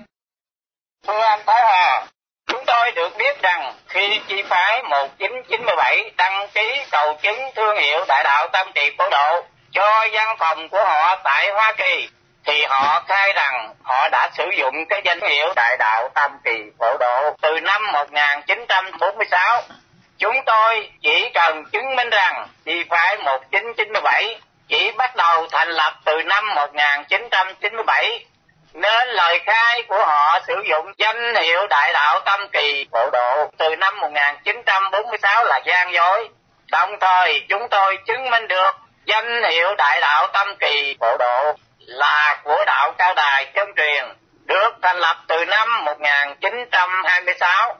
Thưa 1.06 1.22
anh 1.22 1.40
Thái 1.46 1.62
Hòa, 1.62 2.06
chúng 2.46 2.64
tôi 2.66 2.92
được 2.96 3.12
biết 3.18 3.42
rằng 3.42 3.74
khi 3.88 4.20
chi 4.28 4.42
phái 4.42 4.82
1997 4.82 6.10
đăng 6.16 6.48
ký 6.54 6.84
cầu 6.90 7.18
chứng 7.22 7.40
thương 7.56 7.76
hiệu 7.76 8.04
đại 8.08 8.22
đạo 8.24 8.48
Tâm 8.52 8.66
Trì 8.74 8.90
Phổ 8.98 9.04
Độ 9.10 9.42
cho 9.72 10.08
văn 10.12 10.36
phòng 10.38 10.68
của 10.68 10.84
họ 10.84 11.20
tại 11.24 11.50
Hoa 11.52 11.72
Kỳ 11.76 12.08
thì 12.44 12.64
họ 12.68 13.04
khai 13.08 13.32
rằng 13.32 13.74
họ 13.82 14.08
đã 14.08 14.30
sử 14.36 14.44
dụng 14.58 14.74
cái 14.88 15.02
danh 15.04 15.20
hiệu 15.20 15.52
đại 15.56 15.76
đạo 15.78 16.08
Tam 16.14 16.30
Kỳ 16.44 16.70
Phổ 16.78 16.96
Độ 17.00 17.36
từ 17.42 17.60
năm 17.60 17.82
1946. 17.92 19.62
Chúng 20.22 20.36
tôi 20.46 20.88
chỉ 21.02 21.30
cần 21.34 21.64
chứng 21.72 21.96
minh 21.96 22.10
rằng 22.10 22.48
chi 22.64 22.84
phái 22.90 23.16
1997 23.16 24.40
chỉ 24.68 24.90
bắt 24.90 25.16
đầu 25.16 25.46
thành 25.50 25.68
lập 25.68 25.94
từ 26.04 26.22
năm 26.22 26.54
1997 26.54 28.24
nên 28.72 29.08
lời 29.08 29.38
khai 29.46 29.82
của 29.88 30.04
họ 30.06 30.38
sử 30.46 30.54
dụng 30.70 30.92
danh 30.98 31.34
hiệu 31.34 31.66
đại 31.66 31.92
đạo 31.92 32.20
Tâm 32.24 32.40
Kỳ 32.52 32.86
Phổ 32.92 33.10
Độ 33.12 33.50
từ 33.58 33.76
năm 33.76 34.00
1946 34.00 35.44
là 35.44 35.60
gian 35.66 35.92
dối. 35.94 36.28
Đồng 36.72 36.90
thời, 37.00 37.44
chúng 37.48 37.68
tôi 37.68 37.98
chứng 38.06 38.30
minh 38.30 38.48
được 38.48 38.72
danh 39.04 39.42
hiệu 39.50 39.74
đại 39.74 40.00
đạo 40.00 40.26
Tâm 40.32 40.46
Kỳ 40.60 40.96
Phổ 41.00 41.16
Độ 41.18 41.52
là 41.78 42.40
của 42.44 42.64
đạo 42.66 42.92
Cao 42.98 43.14
Đài 43.14 43.44
chân 43.54 43.68
truyền, 43.76 44.04
được 44.44 44.70
thành 44.82 44.96
lập 44.96 45.16
từ 45.28 45.44
năm 45.44 45.84
1926. 45.84 47.76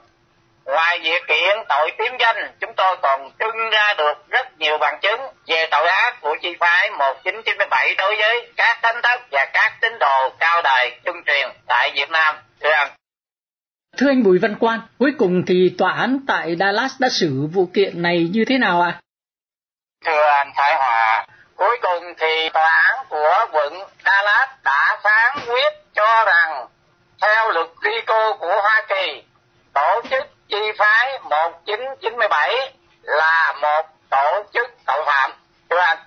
Ngoài 0.65 0.99
việc 1.03 1.21
kiện 1.27 1.57
tội 1.69 1.91
tiếng 1.97 2.17
danh, 2.19 2.51
chúng 2.59 2.73
tôi 2.77 2.97
còn 3.01 3.31
trưng 3.39 3.69
ra 3.71 3.93
được 3.97 4.13
rất 4.29 4.59
nhiều 4.59 4.77
bằng 4.77 4.99
chứng 5.01 5.21
về 5.47 5.65
tội 5.71 5.87
ác 5.87 6.21
của 6.21 6.35
chi 6.41 6.55
phái 6.59 6.89
1997 6.89 7.95
đối 7.97 8.15
với 8.15 8.51
các 8.55 8.79
thánh 8.83 9.01
thất 9.03 9.21
và 9.31 9.45
các 9.53 9.73
tín 9.81 9.99
đồ 9.99 10.29
cao 10.39 10.61
đài 10.61 10.99
trung 11.05 11.23
truyền 11.25 11.49
tại 11.67 11.91
Việt 11.95 12.09
Nam. 12.09 12.35
Thưa 12.61 12.71
anh. 12.71 12.87
Thưa 13.97 14.09
anh 14.09 14.23
Bùi 14.23 14.39
Văn 14.39 14.55
Quan, 14.59 14.79
cuối 14.99 15.11
cùng 15.19 15.43
thì 15.47 15.75
tòa 15.77 15.91
án 15.91 16.19
tại 16.27 16.55
Dallas 16.59 16.91
đã 16.99 17.07
xử 17.11 17.47
vụ 17.53 17.67
kiện 17.73 18.01
này 18.01 18.29
như 18.33 18.45
thế 18.49 18.57
nào 18.57 18.81
ạ? 18.81 18.91
À? 18.91 18.99
Thưa 20.05 20.23
anh 20.23 20.51
Thái 20.55 20.75
Hòa, 20.75 21.25
cuối 21.55 21.77
cùng 21.81 22.03
thì 22.17 22.49
tòa 22.53 22.67
án 22.67 23.05
của 23.09 23.45
quận 23.51 23.73
Dallas 24.05 24.49
đã 24.63 24.97
phán 25.03 25.45
quyết 25.47 25.73
cho 25.95 26.25
rằng 26.25 26.67
theo 27.21 27.51
luật 27.51 27.67
RICO 27.83 28.33
của 28.39 28.61
Hoa 28.61 28.85
Kỳ, 28.89 29.23
tổ 29.73 30.01
chức 30.09 30.23
chi 30.53 30.71
phái 30.77 31.19
1997 31.51 32.73
là 33.03 33.53
một 33.61 33.81
tổ 34.09 34.43
chức 34.53 34.67
tội 34.85 35.03
phạm. 35.05 35.31
Thưa 35.69 35.77
anh. 35.77 35.97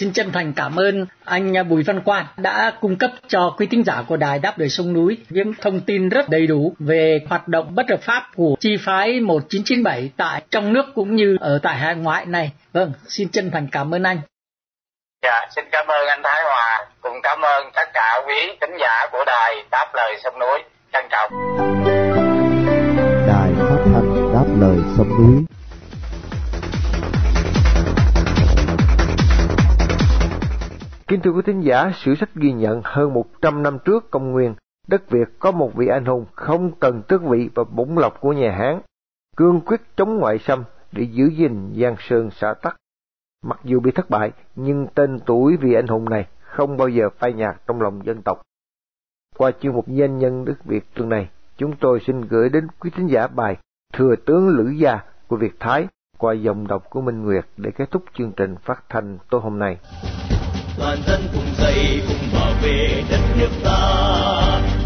Xin 0.00 0.12
chân 0.12 0.32
thành 0.32 0.52
cảm 0.56 0.76
ơn 0.76 1.06
anh 1.24 1.68
Bùi 1.68 1.82
Văn 1.82 2.00
Quan 2.04 2.24
đã 2.36 2.72
cung 2.80 2.98
cấp 2.98 3.10
cho 3.28 3.54
quý 3.58 3.66
thính 3.66 3.84
giả 3.84 4.02
của 4.08 4.16
Đài 4.16 4.38
Đáp 4.38 4.58
Đời 4.58 4.68
Sông 4.68 4.92
Núi 4.92 5.18
những 5.28 5.54
thông 5.60 5.80
tin 5.80 6.08
rất 6.08 6.28
đầy 6.28 6.46
đủ 6.46 6.74
về 6.78 7.20
hoạt 7.28 7.48
động 7.48 7.74
bất 7.74 7.86
hợp 7.90 8.00
pháp 8.02 8.22
của 8.36 8.54
chi 8.60 8.76
phái 8.84 9.20
1997 9.20 10.10
tại 10.16 10.42
trong 10.50 10.72
nước 10.72 10.84
cũng 10.94 11.16
như 11.16 11.36
ở 11.40 11.58
tại 11.62 11.76
hải 11.76 11.94
ngoại 11.94 12.26
này. 12.26 12.52
Vâng, 12.72 12.92
xin 13.08 13.28
chân 13.28 13.50
thành 13.50 13.68
cảm 13.72 13.94
ơn 13.94 14.02
anh. 14.02 14.20
Dạ, 15.22 15.46
xin 15.56 15.64
cảm 15.72 15.86
ơn 15.86 16.06
anh 16.06 16.20
Thái 16.24 16.42
Hòa, 16.44 16.86
cùng 17.00 17.16
cảm 17.22 17.40
ơn 17.40 17.70
tất 17.74 17.88
cả 17.94 18.20
quý 18.26 18.56
khán 18.60 18.70
giả 18.80 19.06
của 19.12 19.24
đài 19.26 19.64
Đáp 19.70 19.90
Lời 19.94 20.16
Sông 20.22 20.38
Núi. 20.38 20.58
Trân 20.92 21.04
trọng. 21.10 21.30
Lời 25.20 25.44
Kính 31.08 31.20
thưa 31.20 31.30
quý 31.30 31.42
thính 31.46 31.60
giả, 31.60 31.92
sử 31.94 32.14
sách 32.14 32.34
ghi 32.34 32.52
nhận 32.52 32.80
hơn 32.84 33.14
100 33.14 33.62
năm 33.62 33.78
trước 33.84 34.10
công 34.10 34.32
nguyên, 34.32 34.54
đất 34.88 35.10
Việt 35.10 35.28
có 35.38 35.52
một 35.52 35.74
vị 35.74 35.86
anh 35.86 36.04
hùng 36.04 36.24
không 36.32 36.72
cần 36.80 37.02
tước 37.08 37.22
vị 37.22 37.50
và 37.54 37.64
bổng 37.64 37.98
lộc 37.98 38.20
của 38.20 38.32
nhà 38.32 38.52
Hán, 38.52 38.80
cương 39.36 39.60
quyết 39.60 39.80
chống 39.96 40.18
ngoại 40.18 40.38
xâm 40.38 40.64
để 40.92 41.02
giữ 41.02 41.26
gìn 41.26 41.72
giang 41.76 41.96
sơn 41.98 42.30
xã 42.30 42.54
tắc. 42.54 42.76
Mặc 43.44 43.60
dù 43.64 43.80
bị 43.80 43.90
thất 43.90 44.10
bại, 44.10 44.30
nhưng 44.56 44.86
tên 44.94 45.18
tuổi 45.26 45.56
vị 45.56 45.74
anh 45.74 45.86
hùng 45.86 46.10
này 46.10 46.28
không 46.40 46.76
bao 46.76 46.88
giờ 46.88 47.08
phai 47.18 47.32
nhạt 47.32 47.56
trong 47.66 47.82
lòng 47.82 48.06
dân 48.06 48.22
tộc. 48.22 48.42
Qua 49.36 49.50
chuyên 49.60 49.72
mục 49.72 49.88
danh 49.88 50.18
nhân 50.18 50.44
đất 50.44 50.64
Việt 50.64 50.84
tuần 50.94 51.08
này, 51.08 51.30
chúng 51.56 51.76
tôi 51.80 52.00
xin 52.06 52.20
gửi 52.20 52.48
đến 52.48 52.66
quý 52.80 52.90
thính 52.96 53.06
giả 53.06 53.26
bài 53.26 53.56
Thừa 53.92 54.16
tướng 54.26 54.48
Lữ 54.48 54.70
Gia 54.70 55.00
của 55.30 55.36
Việt 55.36 55.60
Thái 55.60 55.86
qua 56.18 56.34
dòng 56.34 56.66
đọc 56.66 56.82
của 56.90 57.00
Minh 57.00 57.24
Nguyệt 57.24 57.44
để 57.56 57.70
kết 57.78 57.90
thúc 57.90 58.04
chương 58.18 58.32
trình 58.36 58.54
phát 58.64 58.84
thanh 58.88 59.18
tối 59.30 59.40
hôm 59.40 59.58
nay. 59.58 59.76
Toàn 60.78 60.98
dân 61.06 61.20
cùng 61.34 61.54
dậy 61.58 62.02
cùng 62.08 62.28
bảo 62.34 62.52
vệ 62.62 63.02
đất 63.10 63.20
nước 63.38 63.50
ta, 63.64 63.80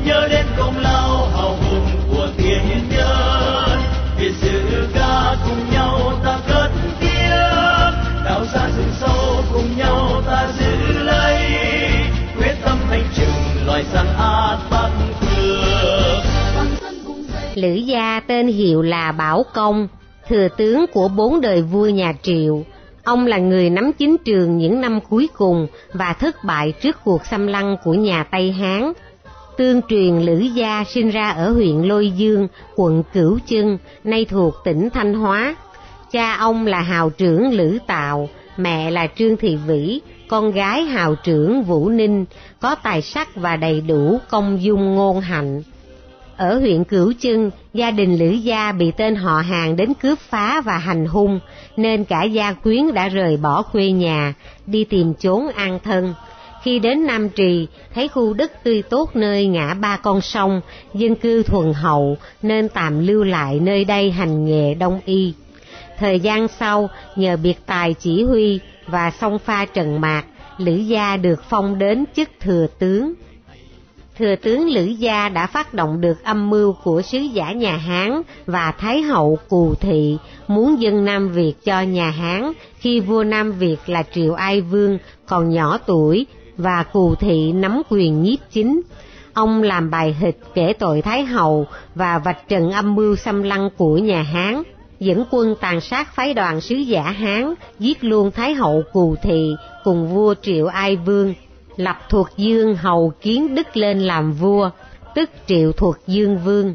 nhớ 0.07 0.28
đến 0.30 0.46
công 0.59 0.78
lao 0.78 1.26
hào 1.26 1.57
hùng 1.57 1.87
của 2.11 2.28
tiền 2.37 2.61
nhân, 2.90 3.78
việt 4.18 4.33
sự 4.40 4.88
ca 4.94 5.37
cùng 5.48 5.70
nhau 5.72 5.98
ta 6.24 6.38
cất 6.48 6.70
đào 8.24 8.44
xa 8.44 8.70
rừng 8.76 8.92
sâu 8.92 9.44
cùng 9.52 9.76
nhau 9.76 10.22
ta 10.26 10.52
giữ 10.59 10.98
lấy. 10.98 11.42
Quyết 12.38 12.54
tâm 12.64 12.78
thanh 12.88 13.04
trừng 13.14 13.66
loài 13.66 13.85
săn 13.85 14.07
át 14.18 14.59
bắc 14.70 14.90
lữ 17.54 17.74
gia 17.74 18.20
tên 18.20 18.46
hiệu 18.46 18.83
là 18.83 19.12
bảo 19.12 19.44
công 19.54 19.88
thừa 20.29 20.49
tướng 20.57 20.87
của 20.93 21.09
bốn 21.09 21.41
đời 21.41 21.63
vua 21.63 21.87
nhà 21.87 22.15
triệu 22.23 22.63
ông 23.05 23.27
là 23.27 23.39
người 23.39 23.71
nắm 23.71 23.93
chính 23.93 24.17
trường 24.25 24.59
những 24.59 24.81
năm 24.81 25.01
cuối 25.11 25.29
cùng 25.37 25.67
và 25.93 26.13
thất 26.13 26.45
bại 26.45 26.73
trước 26.83 26.97
cuộc 27.05 27.27
xâm 27.27 27.47
lăng 27.47 27.77
của 27.85 27.95
nhà 27.95 28.25
tây 28.25 28.53
hán 28.53 28.93
Tương 29.57 29.81
truyền 29.89 30.19
Lữ 30.19 30.39
Gia 30.39 30.85
sinh 30.85 31.11
ra 31.11 31.31
ở 31.31 31.51
huyện 31.51 31.83
Lôi 31.83 32.11
Dương, 32.11 32.49
quận 32.77 33.03
Cửu 33.13 33.39
Chân, 33.47 33.79
nay 34.05 34.25
thuộc 34.25 34.55
tỉnh 34.65 34.91
Thanh 34.91 35.15
Hóa. 35.15 35.57
Cha 36.11 36.35
ông 36.35 36.67
là 36.67 36.81
hào 36.81 37.11
trưởng 37.11 37.53
Lữ 37.53 37.79
Tạo, 37.87 38.29
mẹ 38.57 38.91
là 38.91 39.07
Trương 39.17 39.37
Thị 39.37 39.59
Vĩ, 39.67 40.01
con 40.29 40.51
gái 40.51 40.83
hào 40.83 41.15
trưởng 41.15 41.63
Vũ 41.63 41.89
Ninh, 41.89 42.25
có 42.61 42.75
tài 42.75 43.03
sắc 43.03 43.37
và 43.37 43.57
đầy 43.57 43.81
đủ 43.81 44.19
công 44.31 44.63
dung 44.63 44.95
ngôn 44.95 45.21
hạnh. 45.21 45.63
Ở 46.37 46.59
huyện 46.59 46.85
Cửu 46.85 47.12
trưng 47.20 47.51
gia 47.75 47.90
đình 47.90 48.18
Lữ 48.18 48.31
Gia 48.31 48.73
bị 48.73 48.92
tên 48.97 49.14
họ 49.16 49.40
hàng 49.40 49.77
đến 49.77 49.94
cướp 49.94 50.18
phá 50.18 50.61
và 50.61 50.79
hành 50.79 51.07
hung, 51.07 51.40
nên 51.77 52.05
cả 52.05 52.23
gia 52.23 52.53
quyến 52.53 52.94
đã 52.94 53.09
rời 53.09 53.37
bỏ 53.37 53.62
quê 53.62 53.90
nhà, 53.90 54.35
đi 54.66 54.85
tìm 54.85 55.14
chốn 55.14 55.49
an 55.55 55.79
thân. 55.85 56.14
Khi 56.62 56.79
đến 56.79 57.07
Nam 57.07 57.29
Trì, 57.29 57.66
thấy 57.94 58.09
khu 58.09 58.35
đất 58.35 58.64
tươi 58.64 58.83
tốt 58.83 59.11
nơi 59.14 59.47
ngã 59.47 59.75
ba 59.75 59.97
con 59.97 60.20
sông, 60.20 60.61
dân 60.94 61.14
cư 61.14 61.42
thuần 61.42 61.73
hậu 61.73 62.16
nên 62.42 62.68
tạm 62.68 63.07
lưu 63.07 63.25
lại 63.25 63.61
nơi 63.61 63.85
đây 63.85 64.11
hành 64.11 64.44
nghề 64.44 64.75
đông 64.75 65.01
y. 65.05 65.33
Thời 65.99 66.20
gian 66.20 66.49
sau, 66.49 66.90
nhờ 67.16 67.37
biệt 67.37 67.57
tài 67.66 67.94
chỉ 67.94 68.25
huy 68.25 68.61
và 68.87 69.11
song 69.20 69.38
pha 69.38 69.64
trần 69.64 70.01
mạc, 70.01 70.25
Lữ 70.59 70.75
Gia 70.75 71.16
được 71.16 71.42
phong 71.49 71.79
đến 71.79 72.05
chức 72.16 72.29
thừa 72.40 72.66
tướng. 72.79 73.12
Thừa 74.18 74.37
tướng 74.37 74.68
Lữ 74.68 74.85
Gia 74.85 75.29
đã 75.29 75.46
phát 75.46 75.74
động 75.74 76.00
được 76.00 76.24
âm 76.24 76.50
mưu 76.50 76.72
của 76.85 77.03
sứ 77.03 77.18
giả 77.18 77.53
nhà 77.53 77.77
Hán 77.77 78.22
và 78.46 78.72
Thái 78.79 79.03
hậu 79.03 79.38
Cù 79.48 79.74
Thị 79.74 80.16
muốn 80.48 80.81
dân 80.81 81.05
Nam 81.05 81.29
Việt 81.29 81.55
cho 81.64 81.81
nhà 81.81 82.11
Hán 82.11 82.53
khi 82.79 83.00
vua 83.00 83.24
Nam 83.24 83.53
Việt 83.53 83.77
là 83.87 84.03
Triệu 84.14 84.35
Ai 84.35 84.61
Vương 84.61 84.98
còn 85.27 85.50
nhỏ 85.50 85.79
tuổi 85.87 86.27
và 86.57 86.83
Cù 86.83 87.14
Thị 87.14 87.53
nắm 87.53 87.83
quyền 87.88 88.22
nhiếp 88.22 88.38
chính. 88.53 88.81
Ông 89.33 89.62
làm 89.62 89.90
bài 89.90 90.16
hịch 90.20 90.38
kể 90.55 90.72
tội 90.79 91.03
Thái 91.03 91.24
hậu 91.24 91.66
và 91.94 92.18
vạch 92.18 92.48
trần 92.48 92.70
âm 92.70 92.94
mưu 92.94 93.16
xâm 93.16 93.42
lăng 93.42 93.68
của 93.77 93.98
nhà 93.98 94.22
Hán 94.22 94.62
dẫn 95.00 95.24
quân 95.31 95.55
tàn 95.61 95.81
sát 95.81 96.14
phái 96.14 96.35
đoàn 96.35 96.61
sứ 96.61 96.74
giả 96.74 97.03
Hán, 97.03 97.55
giết 97.79 98.05
luôn 98.05 98.31
Thái 98.31 98.55
hậu 98.55 98.83
Cù 98.92 99.16
Thị 99.22 99.55
cùng 99.85 100.09
vua 100.09 100.35
Triệu 100.42 100.66
Ai 100.66 100.96
Vương, 100.96 101.35
lập 101.77 101.97
thuộc 102.09 102.29
Dương 102.37 102.77
hầu 102.77 103.13
kiến 103.21 103.55
Đức 103.55 103.77
lên 103.77 104.01
làm 104.01 104.33
vua, 104.33 104.71
tức 105.15 105.31
Triệu 105.47 105.73
thuộc 105.73 105.97
Dương 106.07 106.39
Vương. 106.39 106.75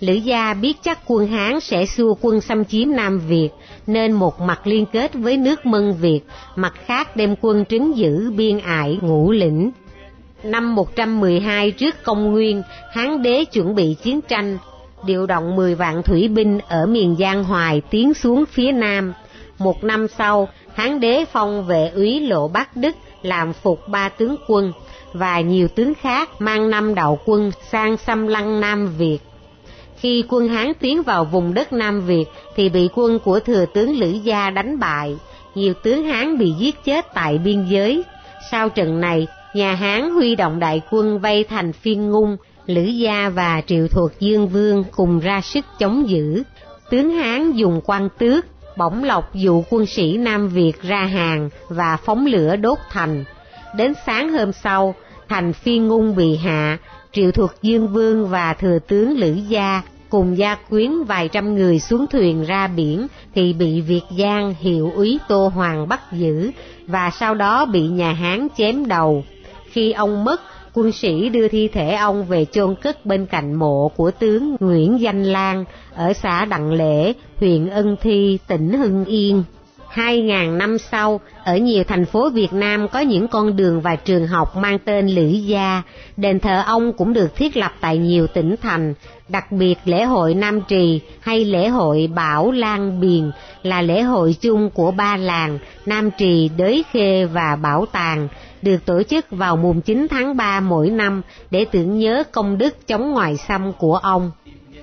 Lữ 0.00 0.12
gia 0.12 0.54
biết 0.54 0.76
chắc 0.82 0.98
quân 1.06 1.26
Hán 1.26 1.60
sẽ 1.60 1.86
xua 1.86 2.14
quân 2.20 2.40
xâm 2.40 2.64
chiếm 2.64 2.90
Nam 2.90 3.18
Việt, 3.28 3.48
nên 3.86 4.12
một 4.12 4.40
mặt 4.40 4.66
liên 4.66 4.86
kết 4.86 5.14
với 5.14 5.36
nước 5.36 5.66
Mân 5.66 5.92
Việt, 5.92 6.20
mặt 6.56 6.74
khác 6.86 7.16
đem 7.16 7.34
quân 7.40 7.64
trấn 7.64 7.92
giữ 7.92 8.30
biên 8.30 8.58
ải 8.58 8.98
ngũ 9.02 9.30
lĩnh. 9.30 9.70
Năm 10.42 10.74
112 10.74 11.70
trước 11.70 11.94
công 12.02 12.32
nguyên, 12.32 12.62
Hán 12.92 13.22
đế 13.22 13.44
chuẩn 13.44 13.74
bị 13.74 13.96
chiến 14.02 14.20
tranh, 14.20 14.58
điều 15.06 15.26
động 15.26 15.56
10 15.56 15.74
vạn 15.74 16.02
thủy 16.02 16.28
binh 16.28 16.58
ở 16.68 16.86
miền 16.86 17.16
Giang 17.18 17.44
Hoài 17.44 17.82
tiến 17.90 18.14
xuống 18.14 18.44
phía 18.46 18.72
Nam. 18.72 19.12
Một 19.58 19.84
năm 19.84 20.06
sau, 20.18 20.48
Hán 20.76 21.00
đế 21.00 21.24
phong 21.24 21.66
vệ 21.66 21.90
úy 21.94 22.20
Lộ 22.20 22.48
Bắc 22.48 22.76
Đức 22.76 22.96
làm 23.22 23.52
phục 23.52 23.88
ba 23.88 24.08
tướng 24.08 24.36
quân 24.48 24.72
và 25.12 25.40
nhiều 25.40 25.68
tướng 25.68 25.94
khác 25.94 26.30
mang 26.38 26.70
năm 26.70 26.94
đạo 26.94 27.18
quân 27.24 27.50
sang 27.70 27.96
xâm 27.96 28.26
lăng 28.26 28.60
Nam 28.60 28.92
Việt. 28.98 29.18
Khi 29.96 30.24
quân 30.28 30.48
Hán 30.48 30.72
tiến 30.80 31.02
vào 31.02 31.24
vùng 31.24 31.54
đất 31.54 31.72
Nam 31.72 32.00
Việt 32.00 32.24
thì 32.56 32.68
bị 32.68 32.88
quân 32.94 33.18
của 33.18 33.40
thừa 33.40 33.66
tướng 33.74 33.98
Lữ 33.98 34.10
Gia 34.10 34.50
đánh 34.50 34.78
bại, 34.78 35.16
nhiều 35.54 35.74
tướng 35.74 36.04
Hán 36.04 36.38
bị 36.38 36.50
giết 36.58 36.84
chết 36.84 37.06
tại 37.14 37.38
biên 37.38 37.64
giới. 37.64 38.02
Sau 38.50 38.68
trận 38.68 39.00
này, 39.00 39.26
nhà 39.54 39.74
Hán 39.74 40.10
huy 40.10 40.36
động 40.36 40.58
đại 40.58 40.80
quân 40.90 41.18
vây 41.18 41.44
thành 41.44 41.72
phiên 41.72 42.10
ngung, 42.10 42.36
Lữ 42.66 42.82
Gia 42.82 43.28
và 43.28 43.62
Triệu 43.66 43.88
Thuộc 43.88 44.10
Dương 44.20 44.48
Vương 44.48 44.84
cùng 44.96 45.20
ra 45.20 45.40
sức 45.40 45.64
chống 45.78 46.08
giữ. 46.08 46.42
Tướng 46.90 47.10
Hán 47.10 47.52
dùng 47.52 47.80
quan 47.84 48.08
tước, 48.18 48.44
bỗng 48.76 49.04
lộc 49.04 49.34
dụ 49.34 49.64
quân 49.70 49.86
sĩ 49.86 50.16
Nam 50.16 50.48
Việt 50.48 50.82
ra 50.82 51.04
hàng 51.04 51.50
và 51.68 51.96
phóng 51.96 52.26
lửa 52.26 52.56
đốt 52.56 52.78
thành. 52.90 53.24
Đến 53.76 53.92
sáng 54.06 54.32
hôm 54.32 54.52
sau, 54.52 54.94
thành 55.28 55.52
Phi 55.52 55.78
ngung 55.78 56.16
bị 56.16 56.36
hạ, 56.36 56.78
Triệu 57.12 57.32
Thuộc 57.32 57.50
Dương 57.62 57.88
Vương 57.88 58.28
và 58.28 58.54
Thừa 58.54 58.78
tướng 58.88 59.18
Lữ 59.18 59.32
Gia 59.32 59.82
cùng 60.08 60.38
gia 60.38 60.54
quyến 60.54 61.04
vài 61.04 61.28
trăm 61.28 61.54
người 61.54 61.80
xuống 61.80 62.06
thuyền 62.06 62.44
ra 62.44 62.66
biển 62.66 63.06
thì 63.34 63.52
bị 63.52 63.80
Việt 63.80 64.02
Giang 64.18 64.54
hiệu 64.60 64.92
úy 64.94 65.18
Tô 65.28 65.48
Hoàng 65.54 65.88
bắt 65.88 66.00
giữ 66.12 66.50
và 66.86 67.10
sau 67.10 67.34
đó 67.34 67.64
bị 67.64 67.80
nhà 67.80 68.12
Hán 68.12 68.48
chém 68.56 68.86
đầu. 68.86 69.24
Khi 69.70 69.92
ông 69.92 70.24
mất, 70.24 70.40
quân 70.76 70.92
sĩ 70.92 71.28
đưa 71.28 71.48
thi 71.48 71.68
thể 71.68 71.94
ông 71.94 72.24
về 72.24 72.44
chôn 72.44 72.74
cất 72.82 73.06
bên 73.06 73.26
cạnh 73.26 73.54
mộ 73.54 73.88
của 73.96 74.10
tướng 74.10 74.56
Nguyễn 74.60 75.00
Danh 75.00 75.24
Lan 75.24 75.64
ở 75.94 76.12
xã 76.12 76.44
Đặng 76.44 76.72
Lễ, 76.72 77.12
huyện 77.40 77.70
Ân 77.70 77.96
Thi, 78.00 78.38
tỉnh 78.46 78.72
Hưng 78.72 79.04
Yên. 79.04 79.42
Hai 79.88 80.20
ngàn 80.20 80.58
năm 80.58 80.78
sau, 80.78 81.20
ở 81.44 81.56
nhiều 81.56 81.84
thành 81.84 82.04
phố 82.04 82.30
Việt 82.30 82.52
Nam 82.52 82.88
có 82.88 83.00
những 83.00 83.28
con 83.28 83.56
đường 83.56 83.80
và 83.80 83.96
trường 83.96 84.26
học 84.26 84.56
mang 84.56 84.78
tên 84.78 85.06
Lữ 85.06 85.26
Gia, 85.26 85.82
đền 86.16 86.40
thờ 86.40 86.62
ông 86.66 86.92
cũng 86.92 87.12
được 87.12 87.36
thiết 87.36 87.56
lập 87.56 87.72
tại 87.80 87.98
nhiều 87.98 88.26
tỉnh 88.26 88.54
thành, 88.62 88.94
đặc 89.28 89.52
biệt 89.52 89.74
lễ 89.84 90.04
hội 90.04 90.34
Nam 90.34 90.60
Trì 90.68 91.00
hay 91.20 91.44
lễ 91.44 91.68
hội 91.68 92.10
Bảo 92.14 92.50
Lan 92.50 93.00
Biền 93.00 93.30
là 93.62 93.82
lễ 93.82 94.02
hội 94.02 94.36
chung 94.40 94.70
của 94.70 94.90
ba 94.90 95.16
làng 95.16 95.58
Nam 95.86 96.10
Trì, 96.18 96.50
Đới 96.56 96.84
Khê 96.92 97.24
và 97.24 97.56
Bảo 97.56 97.86
Tàng, 97.92 98.28
được 98.62 98.86
tổ 98.86 99.02
chức 99.02 99.26
vào 99.30 99.56
mùng 99.56 99.80
9 99.80 100.06
tháng 100.10 100.36
3 100.36 100.60
mỗi 100.60 100.90
năm 100.90 101.22
để 101.50 101.64
tưởng 101.64 101.98
nhớ 101.98 102.22
công 102.32 102.58
đức 102.58 102.86
chống 102.86 103.10
ngoại 103.10 103.36
xâm 103.36 103.72
của 103.72 103.96
ông. 103.96 104.30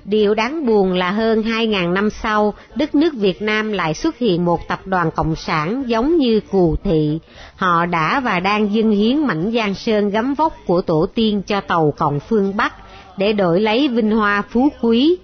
Điều 0.05 0.33
đáng 0.33 0.65
buồn 0.65 0.93
là 0.93 1.11
hơn 1.11 1.41
2.000 1.41 1.93
năm 1.93 2.09
sau, 2.09 2.53
đất 2.75 2.95
nước 2.95 3.13
Việt 3.13 3.41
Nam 3.41 3.71
lại 3.71 3.93
xuất 3.93 4.17
hiện 4.17 4.45
một 4.45 4.67
tập 4.67 4.79
đoàn 4.85 5.11
cộng 5.11 5.35
sản 5.35 5.83
giống 5.87 6.17
như 6.17 6.39
Cù 6.51 6.75
Thị. 6.83 7.19
Họ 7.55 7.85
đã 7.85 8.19
và 8.19 8.39
đang 8.39 8.73
dâng 8.73 8.91
hiến 8.91 9.17
mảnh 9.17 9.51
giang 9.55 9.73
sơn 9.73 10.09
gấm 10.09 10.33
vóc 10.33 10.53
của 10.67 10.81
tổ 10.81 11.05
tiên 11.15 11.41
cho 11.47 11.61
tàu 11.61 11.93
cộng 11.97 12.19
phương 12.19 12.57
Bắc 12.57 12.73
để 13.17 13.33
đổi 13.33 13.61
lấy 13.61 13.87
vinh 13.87 14.11
hoa 14.11 14.41
phú 14.49 14.69
quý. 14.81 15.17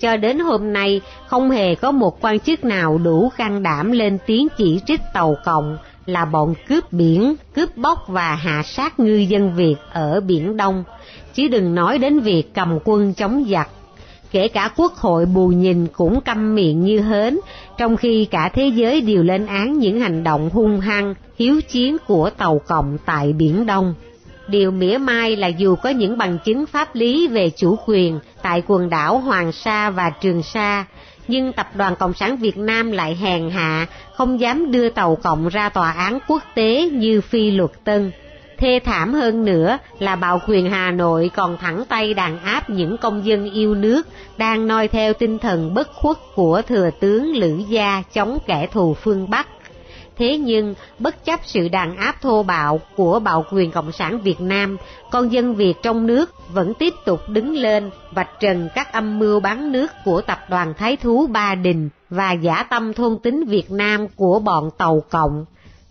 Cho 0.00 0.16
đến 0.16 0.38
hôm 0.38 0.72
nay, 0.72 1.00
không 1.26 1.50
hề 1.50 1.74
có 1.74 1.90
một 1.90 2.20
quan 2.20 2.40
chức 2.40 2.64
nào 2.64 2.98
đủ 2.98 3.30
can 3.36 3.62
đảm 3.62 3.92
lên 3.92 4.18
tiếng 4.26 4.48
chỉ 4.58 4.80
trích 4.86 5.00
tàu 5.14 5.36
cộng 5.44 5.78
là 6.06 6.24
bọn 6.24 6.54
cướp 6.68 6.92
biển, 6.92 7.34
cướp 7.54 7.76
bóc 7.76 8.04
và 8.08 8.34
hạ 8.34 8.62
sát 8.62 9.00
ngư 9.00 9.16
dân 9.16 9.54
Việt 9.54 9.76
ở 9.92 10.20
Biển 10.20 10.56
Đông, 10.56 10.84
chứ 11.34 11.48
đừng 11.48 11.74
nói 11.74 11.98
đến 11.98 12.20
việc 12.20 12.54
cầm 12.54 12.78
quân 12.84 13.14
chống 13.14 13.44
giặc 13.50 13.68
kể 14.32 14.48
cả 14.48 14.70
quốc 14.76 14.94
hội 14.94 15.26
bù 15.26 15.48
nhìn 15.48 15.86
cũng 15.86 16.20
câm 16.20 16.54
miệng 16.54 16.80
như 16.80 17.00
hến, 17.00 17.38
trong 17.78 17.96
khi 17.96 18.24
cả 18.24 18.50
thế 18.54 18.68
giới 18.74 19.00
đều 19.00 19.22
lên 19.22 19.46
án 19.46 19.78
những 19.78 20.00
hành 20.00 20.24
động 20.24 20.50
hung 20.50 20.80
hăng, 20.80 21.14
hiếu 21.38 21.60
chiến 21.60 21.96
của 22.06 22.30
tàu 22.30 22.60
cộng 22.66 22.98
tại 23.06 23.32
Biển 23.32 23.66
Đông. 23.66 23.94
Điều 24.48 24.70
mỉa 24.70 24.98
mai 24.98 25.36
là 25.36 25.46
dù 25.46 25.76
có 25.76 25.88
những 25.88 26.18
bằng 26.18 26.38
chứng 26.44 26.66
pháp 26.66 26.94
lý 26.94 27.28
về 27.28 27.50
chủ 27.56 27.76
quyền 27.86 28.18
tại 28.42 28.62
quần 28.66 28.90
đảo 28.90 29.18
Hoàng 29.18 29.52
Sa 29.52 29.90
và 29.90 30.10
Trường 30.10 30.42
Sa, 30.42 30.84
nhưng 31.30 31.52
Tập 31.52 31.66
đoàn 31.74 31.96
Cộng 31.96 32.14
sản 32.14 32.36
Việt 32.36 32.56
Nam 32.56 32.92
lại 32.92 33.16
hèn 33.20 33.50
hạ, 33.50 33.86
không 34.14 34.40
dám 34.40 34.72
đưa 34.72 34.88
tàu 34.88 35.16
cộng 35.16 35.48
ra 35.48 35.68
tòa 35.68 35.92
án 35.92 36.18
quốc 36.28 36.42
tế 36.54 36.90
như 36.92 37.20
phi 37.20 37.50
luật 37.50 37.70
tân. 37.84 38.12
Thê 38.58 38.80
thảm 38.84 39.14
hơn 39.14 39.44
nữa 39.44 39.78
là 39.98 40.16
bạo 40.16 40.40
quyền 40.46 40.70
Hà 40.70 40.90
Nội 40.90 41.30
còn 41.34 41.56
thẳng 41.56 41.84
tay 41.88 42.14
đàn 42.14 42.38
áp 42.44 42.70
những 42.70 42.96
công 42.96 43.26
dân 43.26 43.52
yêu 43.52 43.74
nước 43.74 44.08
đang 44.36 44.66
noi 44.66 44.88
theo 44.88 45.12
tinh 45.12 45.38
thần 45.38 45.74
bất 45.74 45.94
khuất 45.94 46.16
của 46.34 46.62
thừa 46.62 46.90
tướng 47.00 47.36
Lữ 47.36 47.56
Gia 47.68 48.02
chống 48.14 48.38
kẻ 48.46 48.66
thù 48.72 48.94
phương 48.94 49.30
Bắc. 49.30 49.46
Thế 50.20 50.38
nhưng, 50.38 50.74
bất 50.98 51.24
chấp 51.24 51.40
sự 51.44 51.68
đàn 51.68 51.96
áp 51.96 52.22
thô 52.22 52.42
bạo 52.42 52.80
của 52.96 53.20
bạo 53.20 53.44
quyền 53.52 53.70
Cộng 53.70 53.92
sản 53.92 54.20
Việt 54.20 54.40
Nam, 54.40 54.76
con 55.10 55.32
dân 55.32 55.54
Việt 55.54 55.74
trong 55.82 56.06
nước 56.06 56.30
vẫn 56.52 56.74
tiếp 56.74 56.94
tục 57.04 57.20
đứng 57.28 57.56
lên 57.56 57.90
vạch 58.10 58.30
trần 58.40 58.68
các 58.74 58.92
âm 58.92 59.18
mưu 59.18 59.40
bán 59.40 59.72
nước 59.72 59.90
của 60.04 60.20
tập 60.20 60.38
đoàn 60.48 60.74
Thái 60.78 60.96
Thú 60.96 61.26
Ba 61.26 61.54
Đình 61.54 61.88
và 62.10 62.32
giả 62.32 62.62
tâm 62.62 62.94
thôn 62.94 63.18
tính 63.22 63.44
Việt 63.44 63.70
Nam 63.70 64.08
của 64.16 64.38
bọn 64.38 64.70
Tàu 64.78 65.02
Cộng 65.10 65.44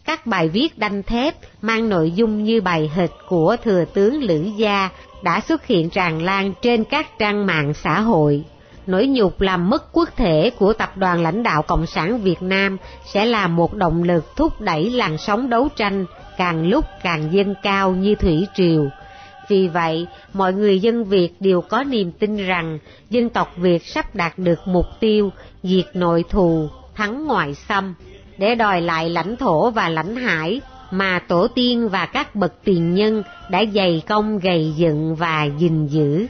các 0.06 0.26
bài 0.26 0.50
viết 0.50 0.78
đanh 0.78 1.04
thép 1.04 1.36
mang 1.62 1.90
nội 1.90 2.12
dung 2.12 2.44
như 2.44 2.62
bài 2.62 2.92
hịch 2.96 3.12
của 3.28 3.56
thừa 3.64 3.86
tướng 3.94 4.24
Lữ 4.24 4.44
Gia 4.58 4.90
đã 5.24 5.42
xuất 5.48 5.66
hiện 5.66 5.90
tràn 5.90 6.22
lan 6.22 6.54
trên 6.62 6.84
các 6.84 7.20
trang 7.20 7.46
mạng 7.46 7.74
xã 7.74 8.02
hội. 8.02 8.44
Nỗi 8.90 9.08
nhục 9.08 9.42
làm 9.42 9.70
mất 9.70 9.94
quốc 9.94 10.10
thể 10.16 10.52
của 10.60 10.74
tập 10.74 10.98
đoàn 10.98 11.24
lãnh 11.24 11.44
đạo 11.44 11.62
Cộng 11.62 11.86
sản 11.86 12.22
Việt 12.22 12.42
Nam 12.42 12.78
sẽ 13.06 13.26
là 13.26 13.48
một 13.48 13.74
động 13.74 14.04
lực 14.04 14.36
thúc 14.36 14.62
đẩy 14.62 14.90
làn 14.90 15.18
sóng 15.18 15.50
đấu 15.50 15.68
tranh 15.76 16.06
càng 16.38 16.68
lúc 16.68 16.86
càng 17.04 17.30
dâng 17.32 17.54
cao 17.64 17.92
như 17.92 18.16
thủy 18.16 18.48
triều. 18.56 18.90
Vì 19.50 19.68
vậy, 19.68 20.08
mọi 20.34 20.54
người 20.54 20.80
dân 20.80 21.04
Việt 21.04 21.30
đều 21.40 21.62
có 21.62 21.84
niềm 21.84 22.12
tin 22.12 22.38
rằng 22.38 22.80
dân 23.10 23.30
tộc 23.30 23.54
Việt 23.58 23.86
sắp 23.86 24.16
đạt 24.16 24.40
được 24.40 24.60
mục 24.66 24.86
tiêu 25.00 25.32
diệt 25.64 25.86
nội 25.94 26.24
thù, 26.30 26.70
thắng 26.96 27.28
ngoại 27.28 27.56
xâm 27.56 27.94
để 28.38 28.56
đòi 28.56 28.82
lại 28.82 29.10
lãnh 29.10 29.36
thổ 29.36 29.72
và 29.72 29.90
lãnh 29.90 30.16
hải 30.16 30.62
mà 30.92 31.20
tổ 31.28 31.48
tiên 31.48 31.90
và 31.90 32.06
các 32.06 32.36
bậc 32.36 32.54
tiền 32.64 32.96
nhân 32.96 33.24
đã 33.50 33.64
dày 33.74 34.02
công 34.08 34.40
gầy 34.40 34.74
dựng 34.78 35.16
và 35.16 35.50
gìn 35.58 35.88
giữ 35.88 36.28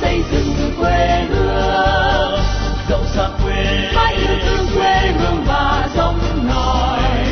xây 0.00 0.22
dựng 0.32 0.72
quê 0.78 1.26
hương, 1.28 2.40
rộng 2.88 3.06
xa 3.14 3.28
quê, 3.44 3.90
hãy 3.94 4.14
yêu 4.14 4.36
thương 4.46 4.66
quê 4.74 5.12
hương 5.18 5.44
và 5.46 5.88
giống 5.96 6.18
nòi. 6.48 7.24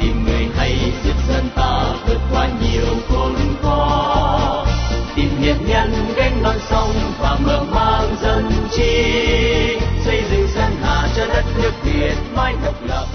Tìm 0.00 0.24
người 0.24 0.48
hay 0.56 0.92
giúp 1.04 1.16
dân 1.28 1.48
ta 1.54 1.84
vượt 2.06 2.20
qua 2.32 2.48
nhiều 2.62 2.86
khốn 3.08 3.34
khó, 3.62 4.66
tìm 5.16 5.30
hiền 5.38 5.56
nhân 5.66 5.92
gánh 6.16 6.42
non 6.42 6.58
sông 6.70 6.94
và 7.20 7.38
mở 7.44 7.62
mang 7.74 8.16
dân 8.22 8.50
chi. 8.70 9.36
Cho 11.16 11.26
đất 11.26 11.44
nước 11.62 11.72
Việt 11.84 12.14
mãi 12.34 12.54
độc 12.64 12.74
lập 12.88 13.06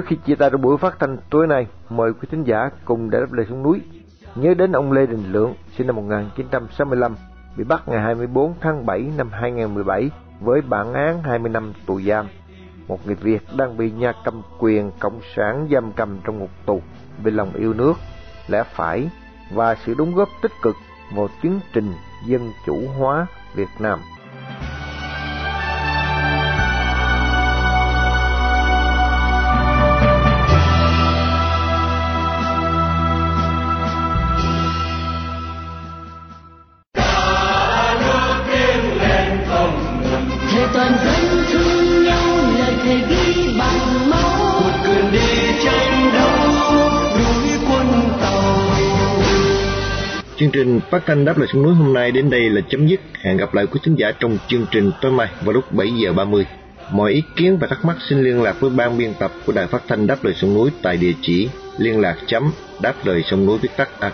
Trước 0.00 0.06
khi 0.06 0.16
chia 0.16 0.34
tay 0.34 0.50
trong 0.50 0.62
buổi 0.62 0.76
phát 0.78 0.98
thanh 0.98 1.16
tối 1.30 1.46
nay, 1.46 1.66
mời 1.90 2.12
quý 2.12 2.28
thính 2.30 2.44
giả 2.44 2.70
cùng 2.84 3.10
để 3.10 3.20
đáp 3.20 3.32
lời 3.32 3.46
xuống 3.48 3.62
núi 3.62 3.80
nhớ 4.34 4.54
đến 4.54 4.72
ông 4.72 4.92
Lê 4.92 5.06
Đình 5.06 5.32
Lượng, 5.32 5.54
sinh 5.76 5.86
năm 5.86 5.96
1965, 5.96 7.14
bị 7.56 7.64
bắt 7.64 7.88
ngày 7.88 8.00
24 8.00 8.54
tháng 8.60 8.86
7 8.86 9.10
năm 9.16 9.30
2017 9.32 10.10
với 10.40 10.60
bản 10.60 10.92
án 10.92 11.22
20 11.22 11.50
năm 11.50 11.72
tù 11.86 12.00
giam. 12.00 12.26
Một 12.88 13.06
người 13.06 13.14
Việt 13.14 13.42
đang 13.56 13.76
bị 13.76 13.90
nhà 13.90 14.12
cầm 14.24 14.42
quyền 14.58 14.90
cộng 15.00 15.20
sản 15.36 15.68
giam 15.72 15.92
cầm 15.92 16.18
trong 16.24 16.38
ngục 16.38 16.50
tù 16.66 16.82
vì 17.22 17.30
lòng 17.30 17.52
yêu 17.54 17.74
nước, 17.74 17.94
lẽ 18.48 18.62
phải 18.74 19.10
và 19.52 19.74
sự 19.74 19.94
đóng 19.98 20.14
góp 20.14 20.28
tích 20.42 20.52
cực 20.62 20.76
vào 21.14 21.28
tiến 21.42 21.60
trình 21.72 21.92
dân 22.26 22.50
chủ 22.66 22.78
hóa 22.98 23.26
Việt 23.54 23.70
Nam. 23.78 23.98
Chương 50.40 50.50
trình 50.50 50.80
phát 50.90 51.02
thanh 51.06 51.24
đáp 51.24 51.38
lời 51.38 51.48
xuống 51.52 51.62
núi 51.62 51.74
hôm 51.74 51.92
nay 51.92 52.10
đến 52.10 52.30
đây 52.30 52.50
là 52.50 52.60
chấm 52.68 52.86
dứt. 52.86 53.00
Hẹn 53.20 53.36
gặp 53.36 53.54
lại 53.54 53.66
quý 53.66 53.80
khán 53.82 53.94
giả 53.94 54.12
trong 54.20 54.38
chương 54.48 54.66
trình 54.70 54.90
tối 55.00 55.12
mai 55.12 55.28
vào 55.44 55.52
lúc 55.52 55.72
7 55.72 55.88
giờ 56.02 56.12
30. 56.12 56.46
Mọi 56.92 57.12
ý 57.12 57.22
kiến 57.36 57.58
và 57.60 57.66
thắc 57.66 57.84
mắc 57.84 57.96
xin 58.08 58.22
liên 58.22 58.42
lạc 58.42 58.60
với 58.60 58.70
ban 58.70 58.98
biên 58.98 59.14
tập 59.18 59.32
của 59.46 59.52
Đài 59.52 59.66
Phát 59.66 59.82
thanh 59.88 60.06
Đáp 60.06 60.24
lời 60.24 60.34
sông 60.34 60.54
núi 60.54 60.70
tại 60.82 60.96
địa 60.96 61.12
chỉ 61.22 61.48
liên 61.78 62.00
lạc 62.00 62.16
chấm 62.26 62.52
đáp 62.82 62.94
lời 63.04 63.22
sông 63.30 63.46
núi 63.46 63.58
viết 63.58 63.70
tắt 63.76 63.88
a 64.00 64.12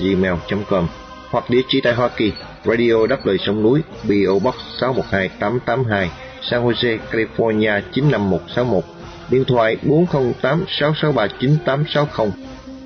gmail.com 0.00 0.86
hoặc 1.30 1.50
địa 1.50 1.62
chỉ 1.68 1.80
tại 1.80 1.94
Hoa 1.94 2.08
Kỳ 2.08 2.32
Radio 2.64 3.06
Đáp 3.06 3.26
lời 3.26 3.38
sông 3.38 3.62
núi 3.62 3.80
PO 4.02 4.38
Box 4.38 4.54
612882 4.80 6.10
San 6.42 6.64
Jose, 6.64 6.98
California 7.10 7.80
95161 7.92 8.84
Điện 9.30 9.44
thoại 9.44 9.76
408 9.82 10.64
663 10.68 11.26
9860. 11.40 12.30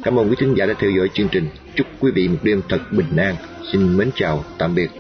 Cảm 0.03 0.19
ơn 0.19 0.31
quý 0.31 0.37
thính 0.39 0.55
giả 0.57 0.67
đã 0.67 0.75
theo 0.79 0.91
dõi 0.91 1.09
chương 1.15 1.29
trình. 1.29 1.49
Chúc 1.75 1.87
quý 2.01 2.11
vị 2.11 2.29
một 2.29 2.39
đêm 2.43 2.63
thật 2.69 2.79
bình 2.91 3.17
an. 3.17 3.37
Xin 3.73 3.97
mến 3.97 4.11
chào, 4.15 4.45
tạm 4.59 4.75
biệt. 4.75 4.91